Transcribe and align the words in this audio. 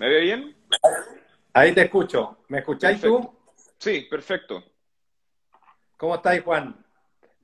¿Me 0.00 0.08
ve 0.08 0.20
bien? 0.22 0.56
Ahí 1.52 1.74
te 1.74 1.82
escucho. 1.82 2.38
¿Me 2.48 2.60
escucháis 2.60 3.02
tú? 3.02 3.36
Sí, 3.76 4.06
perfecto. 4.08 4.64
¿Cómo 5.98 6.14
estáis, 6.14 6.42
Juan? 6.42 6.74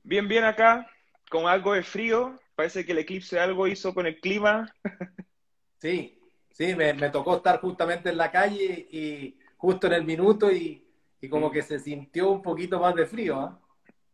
Bien, 0.02 0.26
bien 0.26 0.42
acá, 0.42 0.90
con 1.28 1.48
algo 1.48 1.74
de 1.74 1.82
frío. 1.82 2.40
Parece 2.54 2.86
que 2.86 2.92
el 2.92 2.98
eclipse 3.00 3.38
algo 3.38 3.66
hizo 3.66 3.92
con 3.92 4.06
el 4.06 4.18
clima. 4.20 4.72
Sí, 5.78 6.18
sí, 6.50 6.74
me, 6.74 6.94
tocó 7.10 7.36
estar 7.36 7.60
justamente 7.60 8.08
en 8.08 8.16
la 8.16 8.32
calle 8.32 8.88
y 8.90 9.38
justo 9.58 9.86
en 9.86 9.92
el 9.92 10.04
minuto 10.04 10.50
y, 10.50 10.82
como 11.28 11.50
mm. 11.50 11.52
que 11.52 11.60
se 11.60 11.78
sintió 11.78 12.30
un 12.30 12.40
poquito 12.40 12.80
más 12.80 12.94
de 12.94 13.04
frío. 13.04 13.60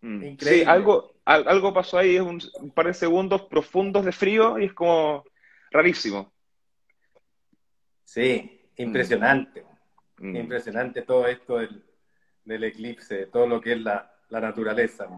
Mm. 0.00 0.24
Increíble. 0.24 0.64
Sí, 0.64 0.64
algo, 0.64 1.14
algo 1.24 1.72
pasó 1.72 1.98
ahí, 1.98 2.16
es 2.16 2.22
un, 2.22 2.72
par 2.74 2.88
de 2.88 2.94
segundos 2.94 3.42
profundos 3.42 4.04
de 4.04 4.10
frío 4.10 4.58
y 4.58 4.64
es 4.64 4.72
como 4.72 5.22
rarísimo. 5.70 6.31
Sí, 8.12 8.60
impresionante. 8.76 9.64
Mm. 10.18 10.36
Impresionante 10.36 11.00
todo 11.00 11.26
esto 11.26 11.58
del, 12.44 12.64
eclipse, 12.64 13.24
todo 13.26 13.46
lo 13.46 13.58
que 13.58 13.72
es 13.72 13.80
la, 13.80 14.12
naturaleza. 14.28 15.08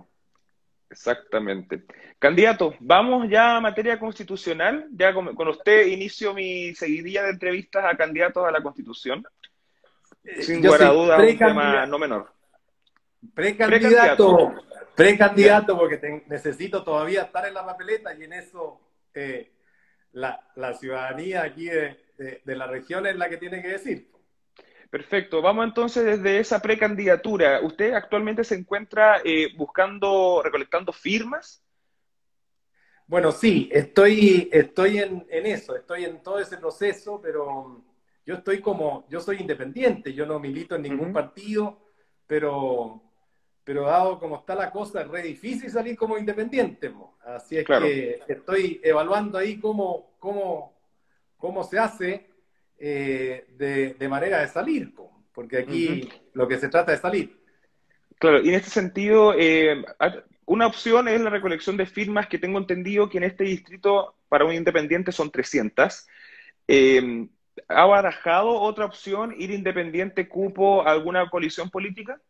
Exactamente. 0.89 1.87
Candidato, 2.21 2.73
vamos 2.79 3.29
ya 3.29 3.57
a 3.57 3.61
materia 3.61 3.99
constitucional. 3.99 4.87
Ya 4.93 5.13
con, 5.13 5.49
usted 5.49 5.87
inicio 5.87 6.35
mi 6.35 6.73
seguidilla 6.77 7.25
de 7.25 7.31
entrevistas 7.31 7.85
a 7.85 7.97
candidatos 7.97 8.47
a 8.47 8.53
la 8.53 8.63
Constitución. 8.63 9.25
Eh, 10.23 10.43
Sin 10.43 10.63
lugar 10.63 10.83
a 10.83 10.91
dudas, 10.91 11.21
un 11.21 11.37
tema 11.37 11.87
no 11.87 11.99
menor. 11.99 12.33
Precandidato, 13.35 14.55
precandidato, 14.95 15.77
porque 15.77 16.23
necesito 16.29 16.85
todavía 16.85 17.23
estar 17.23 17.45
en 17.45 17.55
la 17.55 17.67
papeleta 17.67 18.15
y 18.15 18.23
en 18.23 18.35
eso 18.35 18.81
eh, 19.15 19.51
la, 20.13 20.39
ciudadanía 20.79 21.43
aquí 21.43 21.67
de, 21.67 22.04
la 22.45 22.67
región 22.67 23.07
es 23.07 23.17
la 23.17 23.29
que 23.29 23.37
tiene 23.37 23.63
que 23.63 23.69
decir. 23.69 24.11
Perfecto. 24.91 25.43
Vamos 25.43 25.67
entonces 25.67 26.05
desde 26.05 26.39
esa 26.39 26.63
precandidatura. 26.63 27.61
¿Usted 27.63 27.95
actualmente 27.95 28.45
se 28.45 28.55
encuentra 28.55 29.21
eh, 29.25 29.49
buscando, 29.57 30.41
recolectando 30.43 30.93
firmas? 30.93 31.65
Bueno, 33.07 33.33
sí, 33.33 33.69
estoy, 33.73 34.49
estoy 34.53 34.99
en, 34.99 35.27
eso, 35.29 35.77
estoy 35.77 36.05
en 36.05 36.23
todo 36.23 36.39
ese 36.39 36.57
proceso, 36.57 37.21
pero 37.21 37.85
yo 38.25 38.35
estoy 38.37 38.61
como, 38.61 39.07
yo 39.11 39.21
soy 39.21 39.39
independiente, 39.41 40.15
yo 40.15 40.25
no 40.25 40.39
milito 40.39 40.75
en 40.75 40.83
ningún 40.83 41.13
partido, 41.13 41.91
pero 42.27 43.05
pero 43.65 43.87
dado 43.87 44.19
como 44.19 44.37
está 44.37 44.55
la 44.55 44.71
cosa, 44.71 45.01
es 45.01 45.09
re 45.09 45.23
difícil 45.23 45.71
salir 45.71 45.97
como 45.97 46.19
independiente. 46.19 46.93
Así 47.25 47.57
es 47.57 47.67
que 47.67 48.21
estoy 48.29 48.81
evaluando 48.85 49.39
ahí 49.39 49.59
cómo, 49.59 50.15
cómo, 50.19 50.74
cómo 51.45 51.63
se 51.63 51.79
hace 51.79 52.27
eh, 52.79 53.45
de, 53.59 54.09
manera 54.09 54.41
de 54.41 54.49
salir, 54.49 54.95
porque 55.35 55.59
aquí 55.59 56.09
lo 56.33 56.49
que 56.49 56.57
se 56.57 56.71
trata 56.71 56.95
es 56.95 57.01
salir. 57.01 57.39
Claro, 58.19 58.41
y 58.41 58.49
en 58.49 58.55
este 58.55 58.71
sentido, 58.71 59.35
eh, 59.39 59.85
una 60.47 60.67
opción 60.67 61.07
es 61.07 61.21
la 61.21 61.29
recolección 61.29 61.77
de 61.77 61.85
firmas 61.85 62.29
que 62.29 62.39
tengo 62.39 62.59
entendido 62.59 63.11
que 63.11 63.19
en 63.19 63.25
este 63.25 63.45
distrito 63.45 64.17
para 64.31 64.47
un 64.47 64.55
independiente 64.55 65.13
son 65.13 65.31
300. 65.31 66.07
Eh, 66.67 67.29
¿Ha 67.69 67.85
barajado 67.85 68.49
otra 68.49 68.87
opción, 68.87 69.35
ir 69.37 69.51
independiente 69.51 70.27
cupo 70.27 70.81
a 70.81 70.93
alguna 70.93 71.29
coalición 71.29 71.69
política? 71.69 72.23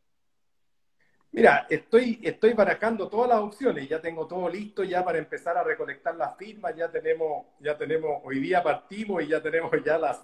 Mira, 1.35 1.67
estoy, 1.69 2.21
estoy 2.23 2.53
barajando 2.53 3.09
todas 3.09 3.29
las 3.29 3.41
opciones, 3.41 3.89
ya 3.89 4.01
tengo 4.01 4.25
todo 4.25 4.49
listo 4.49 4.85
ya 4.85 5.05
para 5.05 5.19
empezar 5.19 5.59
a 5.59 5.65
recolectar 5.65 6.15
las 6.15 6.37
firmas, 6.37 6.77
ya 6.77 6.89
tenemos, 6.89 7.47
ya 7.59 7.77
tenemos, 7.77 8.21
hoy 8.23 8.39
día 8.39 8.63
partimos 8.63 9.21
y 9.21 9.27
ya 9.27 9.43
tenemos 9.43 9.73
ya 9.85 9.99
las, 9.99 10.23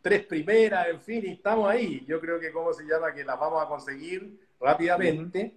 tres 0.00 0.24
primeras, 0.26 0.86
en 0.86 1.00
fin, 1.00 1.24
y 1.26 1.32
estamos 1.32 1.68
ahí. 1.68 2.04
Yo 2.06 2.20
creo 2.20 2.38
que, 2.38 2.52
¿cómo 2.52 2.72
se 2.72 2.84
llama? 2.84 3.12
Que 3.12 3.24
las 3.24 3.40
vamos 3.40 3.60
a 3.60 3.66
conseguir 3.66 4.38
rápidamente, 4.60 5.52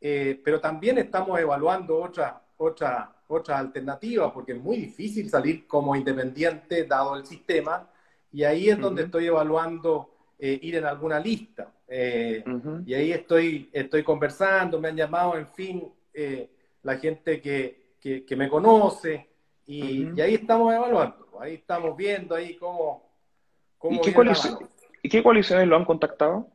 eh, 0.00 0.40
pero 0.44 0.60
también 0.60 0.98
estamos 0.98 1.38
evaluando 1.38 2.02
otras 2.02 2.34
otra, 2.56 3.14
otra 3.28 3.58
alternativas, 3.58 4.32
porque 4.32 4.54
es 4.54 4.58
muy 4.58 4.78
difícil 4.78 5.30
salir 5.30 5.68
como 5.68 5.94
independiente 5.94 6.82
dado 6.82 7.14
el 7.14 7.24
sistema, 7.24 7.88
y 8.32 8.42
ahí 8.42 8.70
es 8.70 8.78
donde 8.80 9.04
estoy 9.04 9.26
evaluando 9.26 10.10
eh, 10.36 10.58
ir 10.60 10.74
en 10.74 10.84
alguna 10.84 11.20
lista. 11.20 11.72
Eh, 11.88 12.42
y 12.84 12.94
ahí 12.94 13.12
estoy, 13.12 13.70
estoy 13.72 14.02
conversando, 14.02 14.80
me 14.80 14.88
han 14.88 14.96
llamado, 14.96 15.36
en 15.36 15.46
fin, 15.48 15.92
eh, 16.12 16.50
la 16.82 16.96
gente 16.96 17.40
que, 17.40 17.94
que, 18.00 18.36
me 18.36 18.48
conoce, 18.48 19.28
y, 19.66 20.20
ahí 20.20 20.34
estamos 20.34 20.72
evaluando, 20.72 21.28
ahí 21.40 21.54
estamos 21.54 21.96
viendo 21.96 22.34
ahí 22.34 22.56
cómo... 22.56 23.10
cómo 23.78 23.96
¿Y, 23.96 24.00
qué 24.00 24.14
¿Y, 25.02 25.08
qué 25.08 25.22
coaliciones 25.22 25.66
lo 25.68 25.76
han 25.76 25.84
contactado? 25.84 26.48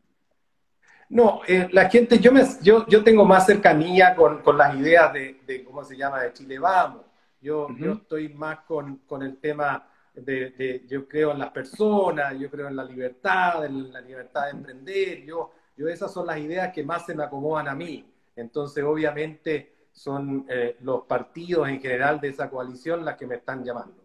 No, 1.09 1.41
la 1.71 1.89
gente, 1.89 2.19
yo, 2.19 2.31
me, 2.31 2.41
yo, 2.61 2.85
yo 2.87 3.03
tengo 3.03 3.25
más 3.25 3.45
cercanía 3.45 4.15
con, 4.15 4.41
con 4.41 4.57
las 4.57 4.75
ideas 4.75 5.11
de, 5.11 5.41
de, 5.45 5.63
¿cómo 5.63 5.83
se 5.83 5.97
llama?, 5.97 6.23
de 6.23 6.33
Chile 6.33 6.57
Vamos. 6.57 7.03
Yo, 7.41 7.67
yo 7.77 7.93
estoy 7.93 8.29
más 8.29 8.59
con, 8.59 8.97
con 9.07 9.23
el 9.23 9.37
tema 9.37 9.90
de, 10.13 10.83
yo 10.87 11.07
creo 11.07 11.31
en 11.31 11.39
las 11.39 11.51
personas, 11.51 12.37
yo 12.39 12.49
creo 12.49 12.67
en 12.67 12.75
la 12.75 12.83
libertad, 12.83 13.65
en 13.65 13.91
la 13.91 14.01
libertad 14.01 14.45
de 14.45 14.51
emprender, 14.51 15.23
yo, 15.23 15.51
yo 15.77 15.87
esas 15.87 16.13
son 16.13 16.27
las 16.27 16.37
ideas 16.37 16.73
que 16.73 16.83
más 16.83 17.05
se 17.05 17.15
me 17.15 17.23
acomodan 17.23 17.67
a 17.67 17.75
mí. 17.75 18.05
Entonces, 18.35 18.83
obviamente, 18.83 19.73
son 19.91 20.45
eh, 20.49 20.77
los 20.81 21.03
partidos 21.03 21.67
en 21.69 21.81
general 21.81 22.19
de 22.19 22.29
esa 22.29 22.49
coalición 22.49 23.05
las 23.05 23.17
que 23.17 23.27
me 23.27 23.35
están 23.35 23.63
llamando. 23.63 23.95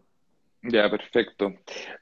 Ya, 0.63 0.91
perfecto. 0.91 1.55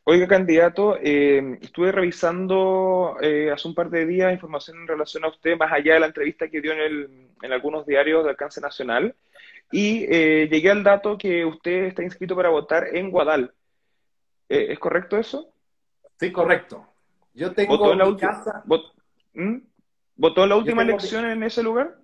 Oiga, 0.04 0.26
candidato, 0.26 0.96
eh, 0.98 1.58
estuve 1.60 1.92
revisando 1.92 3.16
eh, 3.20 3.50
hace 3.50 3.68
un 3.68 3.74
par 3.74 3.90
de 3.90 4.06
días 4.06 4.32
información 4.32 4.78
en 4.78 4.88
relación 4.88 5.24
a 5.24 5.28
usted, 5.28 5.58
más 5.58 5.70
allá 5.70 5.94
de 5.94 6.00
la 6.00 6.06
entrevista 6.06 6.48
que 6.48 6.62
dio 6.62 6.72
en, 6.72 6.80
el, 6.80 7.28
en 7.42 7.52
algunos 7.52 7.84
diarios 7.84 8.24
de 8.24 8.30
alcance 8.30 8.60
nacional, 8.62 9.14
y 9.70 10.06
llegué 10.06 10.70
al 10.70 10.84
dato 10.84 11.18
que 11.18 11.44
usted 11.44 11.84
está 11.84 12.02
inscrito 12.02 12.36
para 12.36 12.48
votar 12.48 12.94
en 12.94 13.10
Guadal. 13.10 13.52
Eh, 14.54 14.72
¿Es 14.72 14.78
correcto 14.78 15.16
eso? 15.16 15.52
Sí, 16.18 16.30
correcto. 16.30 16.86
Yo 17.34 17.52
tengo 17.52 17.76
¿Votó 17.76 17.94
la 17.94 18.16
casa... 18.16 18.64
¿Mm? 19.34 19.58
¿Votó 20.16 20.46
la 20.46 20.56
última 20.56 20.82
elección 20.82 21.24
en 21.24 21.42
ese 21.42 21.62
lugar? 21.62 21.98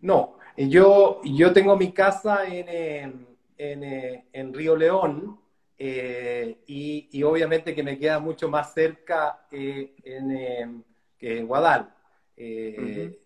No, 0.00 0.38
yo, 0.56 1.20
yo 1.24 1.52
tengo 1.52 1.76
mi 1.76 1.92
casa 1.92 2.46
en, 2.46 3.26
en, 3.56 4.54
Río 4.54 4.76
León 4.76 5.40
eh, 5.76 6.58
y, 6.68 7.22
obviamente 7.24 7.74
que 7.74 7.82
me 7.82 7.98
queda 7.98 8.20
mucho 8.20 8.48
más 8.48 8.72
cerca 8.72 9.46
eh, 9.50 9.96
en, 10.04 10.84
que 11.18 11.38
en 11.38 11.46
Guadal. 11.48 11.92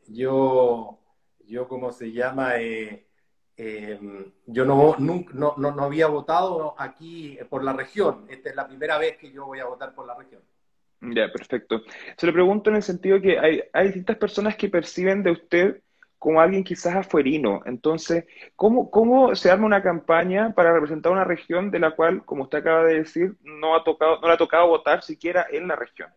Yo, 0.07 0.99
yo, 1.47 1.69
¿cómo 1.69 1.93
se 1.93 2.13
llama? 2.13 2.55
Em, 3.57 4.33
yo 4.47 4.65
no, 4.65 4.97
no, 4.99 5.55
no, 5.57 5.85
había 5.85 6.07
votado 6.07 6.75
aquí 6.79 7.39
por 7.51 7.63
la 7.63 7.73
región. 7.73 8.27
Esta 8.29 8.51
es 8.51 8.57
la 8.57 8.67
primera 8.67 8.99
vez 8.99 9.19
que 9.19 9.31
yo 9.31 9.47
voy 9.47 9.61
a 9.61 9.67
votar 9.67 9.95
por 9.95 10.07
la 10.07 10.15
región. 10.15 10.41
Ya, 11.01 11.31
perfecto. 11.33 11.83
Se 12.17 12.27
lo 12.27 12.33
pregunto 12.33 12.71
en 12.71 12.77
el 12.77 12.83
sentido 12.83 13.21
que 13.21 13.39
hay, 13.39 13.63
hay 13.73 13.87
distintas 13.87 14.17
personas 14.17 14.57
que 14.57 14.69
perciben 14.69 15.23
de 15.23 15.33
usted 15.33 15.83
como 16.23 16.41
alguien 16.41 16.63
quizás 16.63 16.95
afuerino. 16.95 17.63
Entonces, 17.67 18.27
¿cómo, 18.55 18.93
¿cómo 18.93 19.35
se 19.35 19.51
arma 19.51 19.67
una 19.67 19.83
campaña 19.83 20.55
para 20.55 20.73
representar 20.73 21.11
una 21.11 21.25
región 21.25 21.73
de 21.73 21.81
la 21.81 21.97
cual, 21.97 22.25
como 22.25 22.45
usted 22.45 22.59
acaba 22.59 22.85
de 22.85 22.99
decir, 22.99 23.35
no, 23.43 23.75
ha 23.75 23.83
tocado, 23.83 24.21
no 24.21 24.29
le 24.29 24.35
ha 24.35 24.39
tocado 24.39 24.69
votar 24.69 25.03
siquiera 25.03 25.47
en 25.51 25.67
la 25.67 25.75
región? 25.75 26.09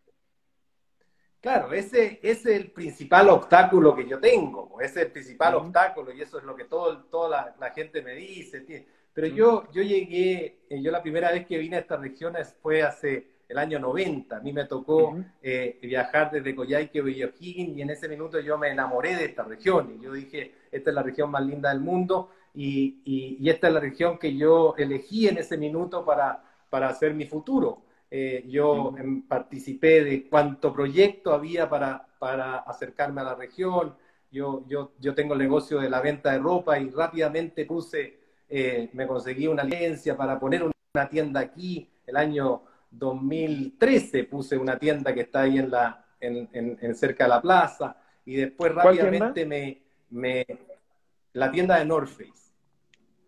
Claro, 1.45 1.71
ese, 1.73 2.19
es 2.23 2.43
el 2.47 2.71
principal 2.71 3.29
obstáculo 3.29 3.95
que 3.95 4.07
yo 4.07 4.19
tengo, 4.19 4.81
ese 4.81 5.01
es 5.01 5.05
el 5.05 5.11
principal 5.11 5.53
obstáculo 5.53 6.11
y 6.11 6.19
eso 6.19 6.39
es 6.39 6.43
lo 6.43 6.55
que 6.55 6.63
todo, 6.63 7.03
toda 7.03 7.53
la, 7.59 7.69
gente 7.69 8.01
me 8.01 8.15
dice. 8.15 8.65
Pero 9.13 9.27
yo, 9.27 9.71
yo 9.71 9.83
llegué, 9.83 10.57
eh, 10.67 10.81
yo 10.81 10.89
la 10.89 11.03
primera 11.03 11.31
vez 11.31 11.45
que 11.45 11.59
vine 11.59 11.75
a 11.75 11.81
esta 11.81 11.97
región 11.97 12.33
fue 12.63 12.81
hace 12.81 13.27
el 13.47 13.59
año 13.59 13.77
90. 13.77 14.37
A 14.37 14.39
mí 14.39 14.53
me 14.53 14.65
tocó 14.65 15.15
eh, 15.43 15.77
viajar 15.83 16.31
desde 16.31 16.55
Coyhaique 16.55 16.97
a 16.97 17.03
O'Higgins 17.03 17.77
y 17.77 17.81
en 17.83 17.91
ese 17.91 18.09
minuto 18.09 18.39
yo 18.39 18.57
me 18.57 18.69
enamoré 18.69 19.15
de 19.15 19.25
esta 19.25 19.43
región 19.43 19.99
y 19.99 20.03
yo 20.03 20.13
dije, 20.13 20.51
esta 20.71 20.89
es 20.89 20.95
la 20.95 21.03
región 21.03 21.29
más 21.29 21.45
linda 21.45 21.69
del 21.69 21.79
mundo 21.79 22.31
y, 22.55 23.01
y, 23.05 23.47
esta 23.47 23.67
es 23.67 23.73
la 23.75 23.81
región 23.81 24.17
que 24.17 24.35
yo 24.35 24.73
elegí 24.79 25.27
en 25.27 25.37
ese 25.37 25.57
minuto 25.57 26.03
para, 26.03 26.41
para 26.71 26.89
hacer 26.89 27.13
mi 27.13 27.27
futuro. 27.27 27.84
Eh, 28.17 28.45
yo 28.47 28.95
participé 29.27 30.01
de 30.01 30.29
cuánto 30.29 30.71
proyecto 30.71 31.33
había 31.33 31.67
para, 31.67 32.07
para 32.17 32.59
acercarme 32.59 33.19
a 33.19 33.25
la 33.25 33.35
región. 33.35 33.93
Yo, 34.31 34.63
yo, 34.69 34.93
yo 35.01 35.13
tengo 35.13 35.33
el 35.33 35.39
negocio 35.39 35.81
de 35.81 35.89
la 35.89 35.99
venta 35.99 36.31
de 36.31 36.39
ropa 36.39 36.79
y 36.79 36.89
rápidamente 36.91 37.65
puse, 37.65 38.17
eh, 38.47 38.89
me 38.93 39.05
conseguí 39.05 39.47
una 39.47 39.65
licencia 39.65 40.15
para 40.15 40.39
poner 40.39 40.63
una 40.63 41.09
tienda 41.09 41.41
aquí. 41.41 41.89
El 42.07 42.15
año 42.15 42.63
2013 42.89 44.23
puse 44.23 44.57
una 44.57 44.79
tienda 44.79 45.13
que 45.13 45.21
está 45.21 45.41
ahí 45.41 45.57
en, 45.57 45.69
la, 45.69 46.05
en, 46.21 46.47
en, 46.53 46.95
cerca 46.95 47.25
de 47.25 47.31
la 47.31 47.41
plaza 47.41 47.97
y 48.23 48.37
después 48.37 48.73
rápidamente 48.73 49.45
me, 49.45 49.81
me, 50.11 50.45
la 51.33 51.51
tienda 51.51 51.79
de 51.79 51.83
North 51.83 52.07
Face. 52.07 52.53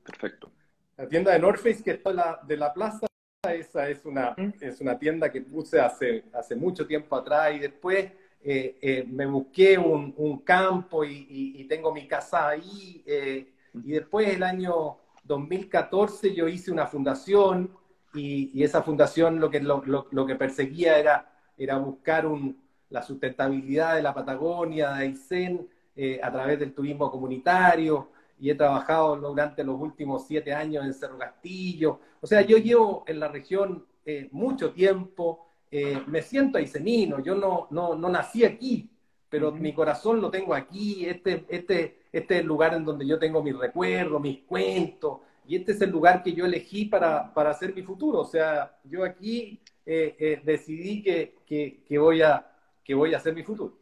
Perfecto. 0.05 0.49
La 0.95 1.09
tienda 1.09 1.33
de 1.33 1.39
North 1.39 1.57
Face 1.57 1.83
que 1.83 1.91
está 1.91 2.13
la, 2.13 2.39
de 2.47 2.55
la 2.55 2.73
plaza 2.73 3.06
esa 3.53 3.89
es 3.89 4.05
una, 4.05 4.35
es 4.59 4.81
una 4.81 4.97
tienda 4.97 5.31
que 5.31 5.41
puse 5.41 5.79
hace, 5.79 6.23
hace 6.33 6.55
mucho 6.55 6.85
tiempo 6.85 7.15
atrás 7.15 7.55
y 7.55 7.59
después 7.59 8.11
eh, 8.49 8.77
eh, 8.81 9.05
me 9.09 9.25
busqué 9.25 9.77
un, 9.77 10.13
un 10.17 10.39
campo 10.39 11.03
y, 11.03 11.27
y, 11.29 11.63
tengo 11.65 11.93
mi 11.93 12.07
casa 12.07 12.47
ahí. 12.49 13.03
Eh, 13.05 13.51
y 13.73 13.91
después, 13.91 14.29
el 14.29 14.43
año 14.43 14.97
2014, 15.25 16.33
yo 16.33 16.47
hice 16.47 16.71
una 16.71 16.87
fundación 16.87 17.71
y, 18.13 18.51
y 18.53 18.63
esa 18.63 18.83
fundación 18.83 19.39
lo 19.39 19.49
que, 19.49 19.59
lo, 19.59 19.83
lo, 19.85 20.25
que 20.25 20.35
perseguía 20.35 20.97
era, 20.97 21.29
era 21.57 21.77
buscar 21.77 22.25
un, 22.25 22.61
la 22.89 23.01
sustentabilidad 23.01 23.95
de 23.95 24.01
la 24.03 24.13
Patagonia, 24.13 24.93
de 24.93 25.03
Aysén, 25.03 25.67
a 26.21 26.31
través 26.31 26.59
del 26.59 26.73
turismo 26.73 27.09
comunitario. 27.11 28.11
Y 28.39 28.49
he 28.49 28.55
trabajado 28.55 29.15
durante 29.15 29.63
los 29.63 29.79
últimos 29.79 30.27
siete 30.27 30.53
años 30.53 30.85
en 30.85 30.93
Cerro 30.93 31.17
Castillo. 31.17 31.99
O 32.21 32.27
sea, 32.27 32.41
yo 32.41 32.57
llevo 32.57 33.03
en 33.07 33.19
la 33.19 33.27
región 33.27 33.85
mucho 34.31 34.71
tiempo 34.71 35.47
eh, 35.69 36.01
me 36.07 36.21
siento 36.21 36.57
aicenino, 36.57 37.21
yo 37.21 37.35
no, 37.35 37.67
no, 37.71 37.93
no 37.95 38.09
nací 38.09 38.45
aquí, 38.45 38.89
pero 39.29 39.51
mi 39.51 39.73
corazón 39.73 40.21
lo 40.21 40.31
tengo 40.31 40.53
aquí, 40.53 41.05
este, 41.05 41.45
este, 41.49 42.03
este 42.13 42.35
es 42.35 42.41
el 42.41 42.47
lugar 42.47 42.73
en 42.73 42.85
donde 42.85 43.05
yo 43.05 43.19
tengo 43.19 43.43
mis 43.43 43.57
recuerdos, 43.57 44.21
mis 44.21 44.43
cuentos, 44.43 45.19
y 45.45 45.57
este 45.57 45.73
es 45.73 45.81
el 45.81 45.89
lugar 45.89 46.23
que 46.23 46.31
yo 46.33 46.45
elegí 46.45 46.85
para, 46.85 47.33
para 47.33 47.51
hacer 47.51 47.73
mi 47.73 47.81
futuro. 47.81 48.19
O 48.19 48.25
sea, 48.25 48.77
yo 48.83 49.03
aquí 49.03 49.59
eh, 49.85 50.15
eh, 50.19 50.41
decidí 50.43 51.01
que, 51.01 51.35
que, 51.45 51.83
que, 51.85 51.97
voy 51.97 52.21
a, 52.21 52.45
que 52.83 52.93
voy 52.93 53.13
a 53.13 53.17
hacer 53.17 53.33
mi 53.33 53.43
futuro. 53.43 53.77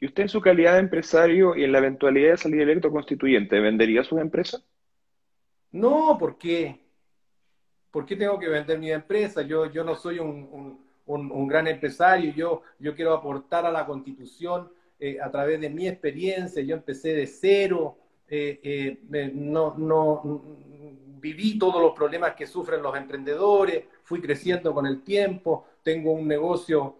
¿Y 0.00 0.06
usted 0.06 0.24
en 0.24 0.28
su 0.28 0.40
calidad 0.40 0.74
de 0.74 0.80
empresario 0.80 1.56
y 1.56 1.64
en 1.64 1.72
la 1.72 1.78
eventualidad 1.78 2.32
de 2.32 2.36
salir 2.36 2.60
electo 2.62 2.90
constituyente, 2.90 3.60
vendería 3.60 4.04
sus 4.04 4.20
empresas? 4.20 4.64
No, 5.72 6.16
¿por 6.18 6.38
qué? 6.38 6.80
¿Por 7.90 8.06
qué 8.06 8.16
tengo 8.16 8.38
que 8.38 8.48
vender 8.48 8.78
mi 8.78 8.90
empresa? 8.90 9.42
Yo, 9.42 9.70
yo 9.70 9.84
no 9.84 9.94
soy 9.94 10.18
un, 10.18 10.78
un, 11.06 11.46
gran 11.46 11.66
empresario, 11.66 12.32
yo, 12.32 12.62
yo 12.78 12.94
quiero 12.94 13.12
aportar 13.12 13.66
a 13.66 13.72
la 13.72 13.86
constitución 13.86 14.70
eh, 14.98 15.18
a 15.20 15.30
través 15.30 15.60
de 15.60 15.70
mi 15.70 15.86
experiencia, 15.86 16.62
yo 16.62 16.74
empecé 16.74 17.14
de 17.14 17.26
cero, 17.26 17.96
eh, 18.28 18.60
eh, 18.62 19.30
no, 19.34 19.74
no, 19.76 20.42
viví 21.20 21.58
todos 21.58 21.80
los 21.80 21.92
problemas 21.92 22.34
que 22.34 22.46
sufren 22.46 22.82
los 22.82 22.96
emprendedores, 22.96 23.84
fui 24.02 24.20
creciendo 24.20 24.72
con 24.72 24.86
el 24.86 25.02
tiempo, 25.02 25.66
tengo 25.82 26.12
un 26.12 26.26
negocio, 26.26 26.96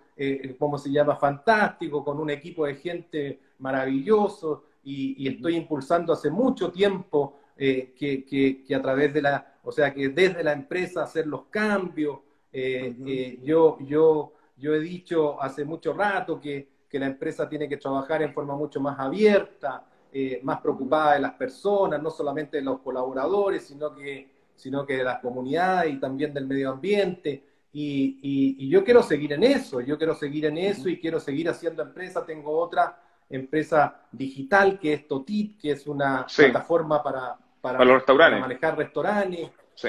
como 0.59 0.79
se 0.79 0.91
llama, 0.91 1.17
fantástico, 1.17 2.05
con 2.05 2.21
un 2.21 2.31
equipo 2.31 2.67
de 2.67 2.77
gente 2.77 3.41
maravilloso 3.59 4.65
y, 4.85 5.29
estoy 5.29 5.57
impulsando 5.57 6.13
hace 6.13 6.31
mucho 6.31 6.71
tiempo 6.71 7.39
que, 7.57 7.95
que, 7.97 8.63
que, 8.65 8.75
a 8.75 8.83
través 8.83 9.13
de 9.13 9.23
la, 9.23 9.55
o 9.65 9.73
sea, 9.73 9.93
que 9.93 10.11
desde 10.11 10.45
la 10.45 10.53
empresa 10.53 11.03
hacer 11.03 11.27
los 11.27 11.47
cambios, 11.47 12.19
eh, 12.53 12.95
eh, 13.07 13.39
yo, 13.43 13.79
yo, 13.81 14.33
yo 14.57 14.75
he 14.75 14.81
dicho 14.81 15.43
hace 15.43 15.65
mucho 15.65 15.93
rato 15.93 16.41
que, 16.41 16.69
que, 16.89 17.01
la 17.01 17.07
empresa 17.07 17.49
tiene 17.49 17.69
que 17.69 17.79
trabajar 17.79 18.23
en 18.23 18.33
forma 18.33 18.55
mucho 18.55 18.81
más 18.81 18.97
abierta, 19.01 19.85
eh, 20.13 20.39
más 20.45 20.61
preocupada 20.61 21.15
de 21.15 21.21
las 21.21 21.33
personas, 21.33 22.01
no 22.01 22.11
solamente 22.11 22.59
de 22.59 22.63
los 22.63 22.81
colaboradores, 22.81 23.65
sino 23.65 23.93
que, 23.93 24.29
sino 24.55 24.87
que 24.87 24.99
de 24.99 25.05
las 25.05 25.19
comunidades 25.19 25.95
y 25.95 25.99
también 25.99 26.33
del 26.33 26.47
medio 26.47 26.71
ambiente. 26.71 27.43
Y, 27.77 28.57
y, 28.57 28.69
yo 28.69 28.85
quiero 28.85 29.03
seguir 29.03 29.33
en 29.33 29.43
eso, 29.43 29.81
yo 29.81 29.99
quiero 29.99 30.15
seguir 30.15 30.47
en 30.47 30.59
eso 30.59 30.89
y 30.89 31.01
quiero 31.01 31.19
seguir 31.19 31.49
haciendo 31.49 31.83
empresa. 31.83 32.25
Tengo 32.25 32.57
otra 32.57 33.03
empresa 33.29 34.07
digital 34.13 34.79
que 34.79 34.93
es 34.93 35.09
Totit, 35.09 35.61
que 35.61 35.73
es 35.73 35.87
una 35.89 36.25
plataforma 36.35 37.03
para, 37.03 37.37
para, 37.61 37.85
los 37.85 37.97
restaurantes. 37.97 38.41
manejar 38.41 38.79
restaurantes. 38.79 39.51
Sí. 39.75 39.89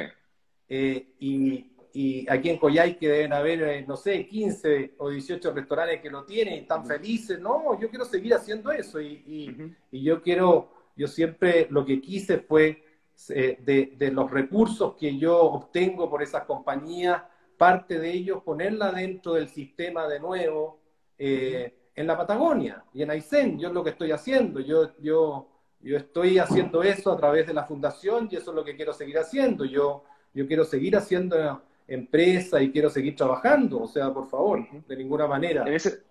y, 0.67 1.75
y 1.95 2.29
aquí 2.29 2.49
en 2.49 2.57
Coyhaique 2.57 3.07
deben 3.07 3.31
haber, 3.31 3.61
eh, 3.61 3.85
no 3.87 3.95
sé, 3.95 4.27
15 4.27 4.95
o 4.97 5.09
18 5.09 5.53
restaurantes 5.53 6.01
que 6.01 6.09
lo 6.09 6.25
tienen 6.25 6.55
y 6.55 6.57
están 6.57 6.85
felices. 6.85 7.39
No, 7.39 7.79
yo 7.79 7.89
quiero 7.89 8.03
seguir 8.03 8.33
haciendo 8.33 8.69
eso 8.69 8.99
y, 8.99 9.73
y, 9.89 10.03
yo 10.03 10.21
quiero, 10.21 10.73
yo 10.97 11.07
siempre 11.07 11.67
lo 11.69 11.85
que 11.85 12.01
quise 12.01 12.39
fue 12.39 12.83
eh, 13.29 13.59
de, 13.61 13.93
de, 13.97 14.11
los 14.11 14.29
recursos 14.29 14.95
que 14.95 15.17
yo 15.17 15.41
obtengo 15.41 16.09
por 16.09 16.21
esas 16.21 16.43
compañías, 16.43 17.23
parte 17.57 17.99
de 17.99 18.11
ellos 18.11 18.43
ponerla 18.43 18.91
dentro 18.91 19.33
del 19.33 19.47
sistema 19.47 20.07
de 20.07 20.19
nuevo 20.19 20.79
eh, 21.17 21.73
en 21.95 22.07
la 22.07 22.17
Patagonia 22.17 22.83
y 22.93 23.03
en 23.03 23.11
Aysén. 23.11 23.59
Yo 23.59 23.69
es 23.69 23.73
lo 23.73 23.83
que 23.83 23.91
estoy 23.91 24.11
haciendo. 24.11 24.59
Yo, 24.59 24.91
yo, 24.99 25.47
yo 25.81 25.97
estoy 25.97 26.39
haciendo 26.39 26.83
eso 26.83 27.11
a 27.11 27.17
través 27.17 27.47
de 27.47 27.53
la 27.53 27.63
fundación 27.63 28.27
y 28.31 28.35
eso 28.35 28.51
es 28.51 28.55
lo 28.55 28.65
que 28.65 28.75
quiero 28.75 28.93
seguir 28.93 29.17
haciendo. 29.17 29.65
Yo, 29.65 30.03
yo 30.33 30.47
quiero 30.47 30.65
seguir 30.65 30.97
haciendo 30.97 31.61
empresa 31.87 32.61
y 32.61 32.71
quiero 32.71 32.89
seguir 32.89 33.15
trabajando. 33.15 33.81
O 33.81 33.87
sea, 33.87 34.13
por 34.13 34.27
favor, 34.29 34.65
de 34.87 34.95
ninguna 34.97 35.27
manera. 35.27 35.63
En 35.65 35.73
ese, 35.73 36.03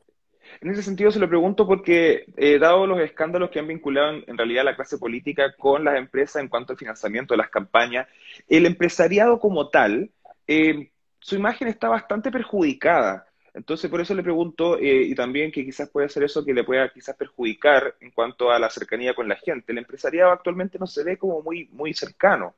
en 0.60 0.70
ese 0.70 0.82
sentido 0.82 1.10
se 1.10 1.18
lo 1.18 1.28
pregunto 1.28 1.66
porque, 1.66 2.24
eh, 2.36 2.58
dado 2.58 2.86
los 2.86 3.00
escándalos 3.00 3.50
que 3.50 3.58
han 3.58 3.68
vinculado 3.68 4.22
en, 4.26 4.38
realidad 4.38 4.64
la 4.64 4.76
clase 4.76 4.98
política 4.98 5.54
con 5.56 5.84
las 5.84 5.96
empresas 5.96 6.42
en 6.42 6.48
cuanto 6.48 6.72
al 6.72 6.78
financiamiento 6.78 7.34
de 7.34 7.38
las 7.38 7.50
campañas, 7.50 8.08
el 8.48 8.66
empresariado 8.66 9.38
como 9.38 9.68
tal, 9.68 10.10
eh, 10.46 10.90
su 11.24 11.36
imagen 11.36 11.68
está 11.68 11.88
bastante 11.88 12.30
perjudicada. 12.30 13.26
Entonces, 13.54 13.90
por 13.90 13.98
eso 13.98 14.12
le 14.12 14.22
pregunto, 14.22 14.76
eh, 14.78 15.04
y 15.04 15.14
también 15.14 15.50
que 15.50 15.64
quizás 15.64 15.88
puede 15.88 16.10
ser 16.10 16.22
eso 16.24 16.44
que 16.44 16.52
le 16.52 16.64
pueda 16.64 16.92
quizás 16.92 17.16
perjudicar 17.16 17.96
en 18.00 18.10
cuanto 18.10 18.50
a 18.50 18.58
la 18.58 18.68
cercanía 18.68 19.14
con 19.14 19.26
la 19.26 19.36
gente. 19.36 19.72
El 19.72 19.78
empresariado 19.78 20.32
actualmente 20.32 20.78
no 20.78 20.86
se 20.86 21.02
ve 21.02 21.16
como 21.16 21.40
muy, 21.40 21.66
muy 21.72 21.94
cercano. 21.94 22.54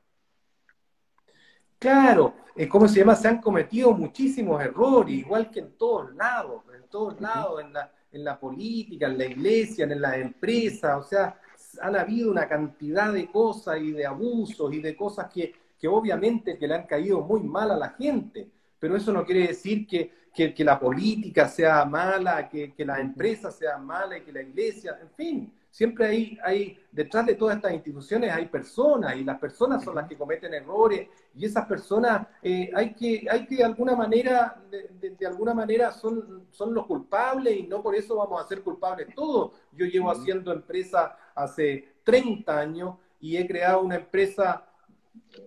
Claro, 1.79 2.33
eh, 2.57 2.67
¿cómo 2.67 2.89
se 2.89 2.99
llama? 2.99 3.15
Se 3.15 3.29
han 3.29 3.39
cometido 3.39 3.93
muchísimos 3.93 4.61
errores, 4.61 5.13
igual 5.13 5.49
que 5.49 5.61
en 5.61 5.77
todos 5.77 6.13
lados, 6.13 6.63
en 6.75 6.89
todos 6.89 7.21
lados, 7.21 7.61
en 7.61 7.71
la, 7.71 7.89
en 8.11 8.25
la 8.25 8.37
política, 8.37 9.05
en 9.05 9.17
la 9.17 9.25
iglesia, 9.27 9.85
en 9.85 10.01
las 10.01 10.17
empresas, 10.17 11.05
o 11.05 11.07
sea, 11.07 11.39
han 11.79 11.95
habido 11.95 12.29
una 12.29 12.49
cantidad 12.49 13.13
de 13.13 13.31
cosas 13.31 13.79
y 13.79 13.93
de 13.93 14.05
abusos 14.05 14.73
y 14.73 14.81
de 14.81 14.93
cosas 14.93 15.31
que, 15.33 15.55
que 15.79 15.87
obviamente 15.87 16.57
que 16.57 16.67
le 16.67 16.75
han 16.75 16.85
caído 16.85 17.21
muy 17.21 17.43
mal 17.43 17.71
a 17.71 17.77
la 17.77 17.91
gente, 17.91 18.56
pero 18.79 18.95
eso 18.95 19.11
no 19.11 19.25
quiere 19.25 19.47
decir 19.47 19.87
que, 19.87 20.11
que, 20.33 20.53
que 20.53 20.63
la 20.63 20.79
política 20.79 21.47
sea 21.47 21.85
mala, 21.85 22.47
que, 22.47 22.73
que 22.73 22.85
la 22.85 22.99
empresa 22.99 23.51
sea 23.51 23.77
mala 23.77 24.17
y 24.17 24.21
que 24.21 24.31
la 24.31 24.41
iglesia, 24.41 24.97
en 25.01 25.09
fin, 25.11 25.53
siempre 25.77 26.07
hay, 26.07 26.39
hay, 26.43 26.79
detrás 26.91 27.25
de 27.27 27.35
todas 27.35 27.55
estas 27.55 27.71
instituciones 27.71 28.31
hay 28.31 28.47
personas 28.47 29.15
y 29.15 29.23
las 29.23 29.37
personas 29.37 29.83
son 29.83 29.93
las 29.93 30.07
que 30.07 30.17
cometen 30.17 30.51
errores 30.53 31.07
y 31.35 31.45
esas 31.45 31.67
personas 31.67 32.27
eh, 32.41 32.71
hay, 32.73 32.95
que, 32.95 33.27
hay 33.29 33.45
que 33.45 33.57
de 33.57 33.63
alguna 33.63 33.95
manera, 33.95 34.59
de, 34.71 35.27
alguna 35.27 35.53
manera 35.53 35.91
son, 35.91 36.47
son 36.49 36.73
los 36.73 36.87
culpables 36.87 37.57
y 37.57 37.67
no 37.67 37.83
por 37.83 37.93
eso 37.93 38.15
vamos 38.15 38.41
a 38.43 38.47
ser 38.47 38.63
culpables 38.63 39.13
todos. 39.13 39.51
Yo 39.71 39.85
llevo 39.85 40.09
haciendo 40.09 40.51
empresa 40.51 41.15
hace 41.35 41.93
30 42.03 42.57
años 42.57 42.95
y 43.19 43.37
he 43.37 43.45
creado 43.45 43.81
una 43.81 43.97
empresa 43.97 44.66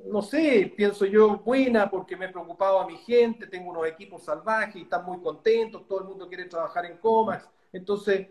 no 0.06 0.22
sé, 0.22 0.72
pienso 0.76 1.04
yo, 1.06 1.38
buena 1.38 1.90
porque 1.90 2.16
me 2.16 2.26
he 2.26 2.28
preocupado 2.28 2.80
a 2.80 2.86
mi 2.86 2.96
gente, 2.98 3.46
tengo 3.46 3.70
unos 3.70 3.86
equipos 3.86 4.24
salvajes 4.24 4.76
y 4.76 4.82
están 4.82 5.04
muy 5.04 5.20
contentos, 5.20 5.86
todo 5.86 6.00
el 6.00 6.06
mundo 6.06 6.28
quiere 6.28 6.46
trabajar 6.46 6.86
en 6.86 6.98
Comax. 6.98 7.48
Entonces, 7.72 8.28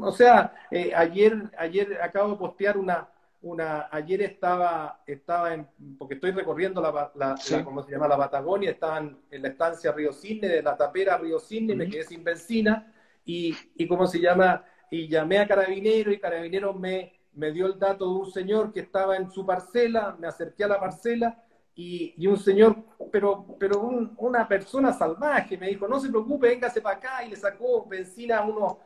o 0.00 0.12
sea, 0.12 0.54
eh, 0.70 0.92
ayer, 0.94 1.50
ayer 1.58 2.00
acabo 2.02 2.30
de 2.30 2.36
postear 2.36 2.78
una, 2.78 3.08
una, 3.42 3.88
ayer 3.90 4.22
estaba, 4.22 5.02
estaba 5.06 5.54
en, 5.54 5.68
porque 5.98 6.14
estoy 6.14 6.30
recorriendo 6.30 6.80
la, 6.80 7.12
la, 7.14 7.36
se 7.36 7.62
llama? 7.62 8.08
La 8.08 8.16
Patagonia, 8.16 8.70
estaba 8.70 8.98
en, 8.98 9.18
la 9.30 9.48
estancia 9.48 9.92
Río 9.92 10.12
Cisne, 10.12 10.48
de 10.48 10.62
la 10.62 10.76
tapera 10.76 11.18
Río 11.18 11.38
Cisne, 11.38 11.74
me 11.74 11.88
quedé 11.88 12.04
sin 12.04 12.24
benzina, 12.24 12.92
y, 13.24 13.54
y 13.74 13.86
¿cómo 13.86 14.06
se 14.06 14.20
llama? 14.20 14.64
Y 14.90 15.08
llamé 15.08 15.38
a 15.38 15.48
Carabinero, 15.48 16.12
y 16.12 16.18
Carabinero 16.18 16.72
me, 16.72 17.15
me 17.36 17.52
dio 17.52 17.66
el 17.66 17.78
dato 17.78 18.06
de 18.06 18.18
un 18.20 18.30
señor 18.30 18.72
que 18.72 18.80
estaba 18.80 19.16
en 19.16 19.30
su 19.30 19.46
parcela, 19.46 20.16
me 20.18 20.26
acerqué 20.26 20.64
a 20.64 20.68
la 20.68 20.80
parcela, 20.80 21.42
y, 21.78 22.14
y 22.16 22.26
un 22.26 22.38
señor, 22.38 22.76
pero, 23.12 23.44
pero 23.58 23.80
una 24.16 24.48
persona 24.48 24.94
salvaje, 24.94 25.58
me 25.58 25.68
dijo, 25.68 25.86
no 25.86 26.00
se 26.00 26.08
preocupe, 26.08 26.48
véngase 26.48 26.80
para 26.80 26.96
acá, 26.96 27.24
y 27.24 27.30
le 27.30 27.36
sacó 27.36 27.86
benzina 27.86 28.38
a 28.38 28.42
unos 28.42 28.76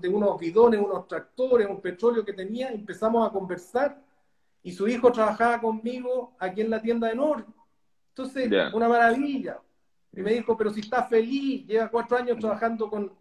de 0.00 0.08
unos 0.08 0.38
bidones, 0.38 0.80
unos 0.80 1.08
tractores, 1.08 1.66
un 1.66 1.80
petróleo 1.80 2.24
que 2.24 2.32
tenía, 2.32 2.68
empezamos 2.68 3.28
a 3.28 3.32
conversar 3.32 4.00
y 4.62 4.72
su 4.72 4.86
hijo 4.86 5.10
trabajaba 5.10 5.60
conmigo 5.60 6.34
aquí 6.38 6.60
en 6.60 6.70
la 6.70 6.80
tienda 6.80 7.08
de 7.08 7.16
Nord. 7.16 7.44
Entonces, 8.10 8.50
una 8.72 8.88
maravilla. 8.88 9.60
Y 10.12 10.22
me 10.22 10.32
dijo, 10.32 10.56
pero 10.56 10.70
si 10.70 10.80
está 10.80 11.02
feliz, 11.04 11.66
lleva 11.66 11.90
cuatro 11.90 12.16
años 12.16 12.38
trabajando 12.38 12.88
con... 12.88 13.12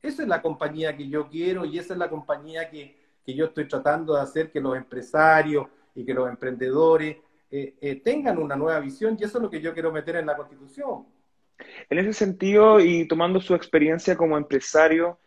Esa 0.00 0.22
es 0.22 0.28
la 0.28 0.40
compañía 0.40 0.96
que 0.96 1.08
yo 1.08 1.28
quiero 1.28 1.64
y 1.64 1.78
esa 1.78 1.92
es 1.92 1.98
la 1.98 2.08
compañía 2.08 2.70
que, 2.70 2.97
que 3.28 3.34
yo 3.34 3.44
estoy 3.44 3.68
tratando 3.68 4.14
de 4.14 4.22
hacer 4.22 4.50
que 4.50 4.58
los 4.58 4.74
empresarios 4.74 5.66
y 5.94 6.02
que 6.02 6.14
los 6.14 6.30
emprendedores 6.30 7.18
eh, 7.50 7.74
eh, 7.78 7.96
tengan 7.96 8.38
una 8.38 8.56
nueva 8.56 8.80
visión 8.80 9.18
y 9.20 9.24
eso 9.24 9.36
es 9.36 9.42
lo 9.42 9.50
que 9.50 9.60
yo 9.60 9.74
quiero 9.74 9.92
meter 9.92 10.16
en 10.16 10.24
la 10.24 10.34
Constitución. 10.34 11.04
En 11.90 11.98
ese 11.98 12.14
sentido, 12.14 12.80
y 12.80 13.06
tomando 13.06 13.38
su 13.38 13.54
experiencia 13.54 14.16
como 14.16 14.38
empresario, 14.38 15.18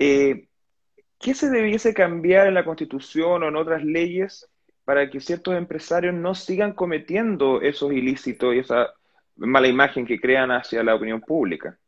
eh, 0.00 0.48
¿qué 1.20 1.32
se 1.32 1.48
debiese 1.48 1.94
cambiar 1.94 2.48
en 2.48 2.54
la 2.54 2.64
Constitución 2.64 3.44
o 3.44 3.46
en 3.48 3.54
otras 3.54 3.84
leyes 3.84 4.50
para 4.84 5.08
que 5.08 5.20
ciertos 5.20 5.54
empresarios 5.54 6.12
no 6.12 6.34
sigan 6.34 6.72
cometiendo 6.72 7.62
esos 7.62 7.92
ilícitos 7.92 8.52
y 8.52 8.58
esa, 8.58 8.94
mala 9.36 9.68
imagen 9.68 10.04
que 10.04 10.18
crean 10.18 10.50
hacia 10.50 10.82
la 10.82 10.96
opinión 10.96 11.20
pública. 11.20 11.78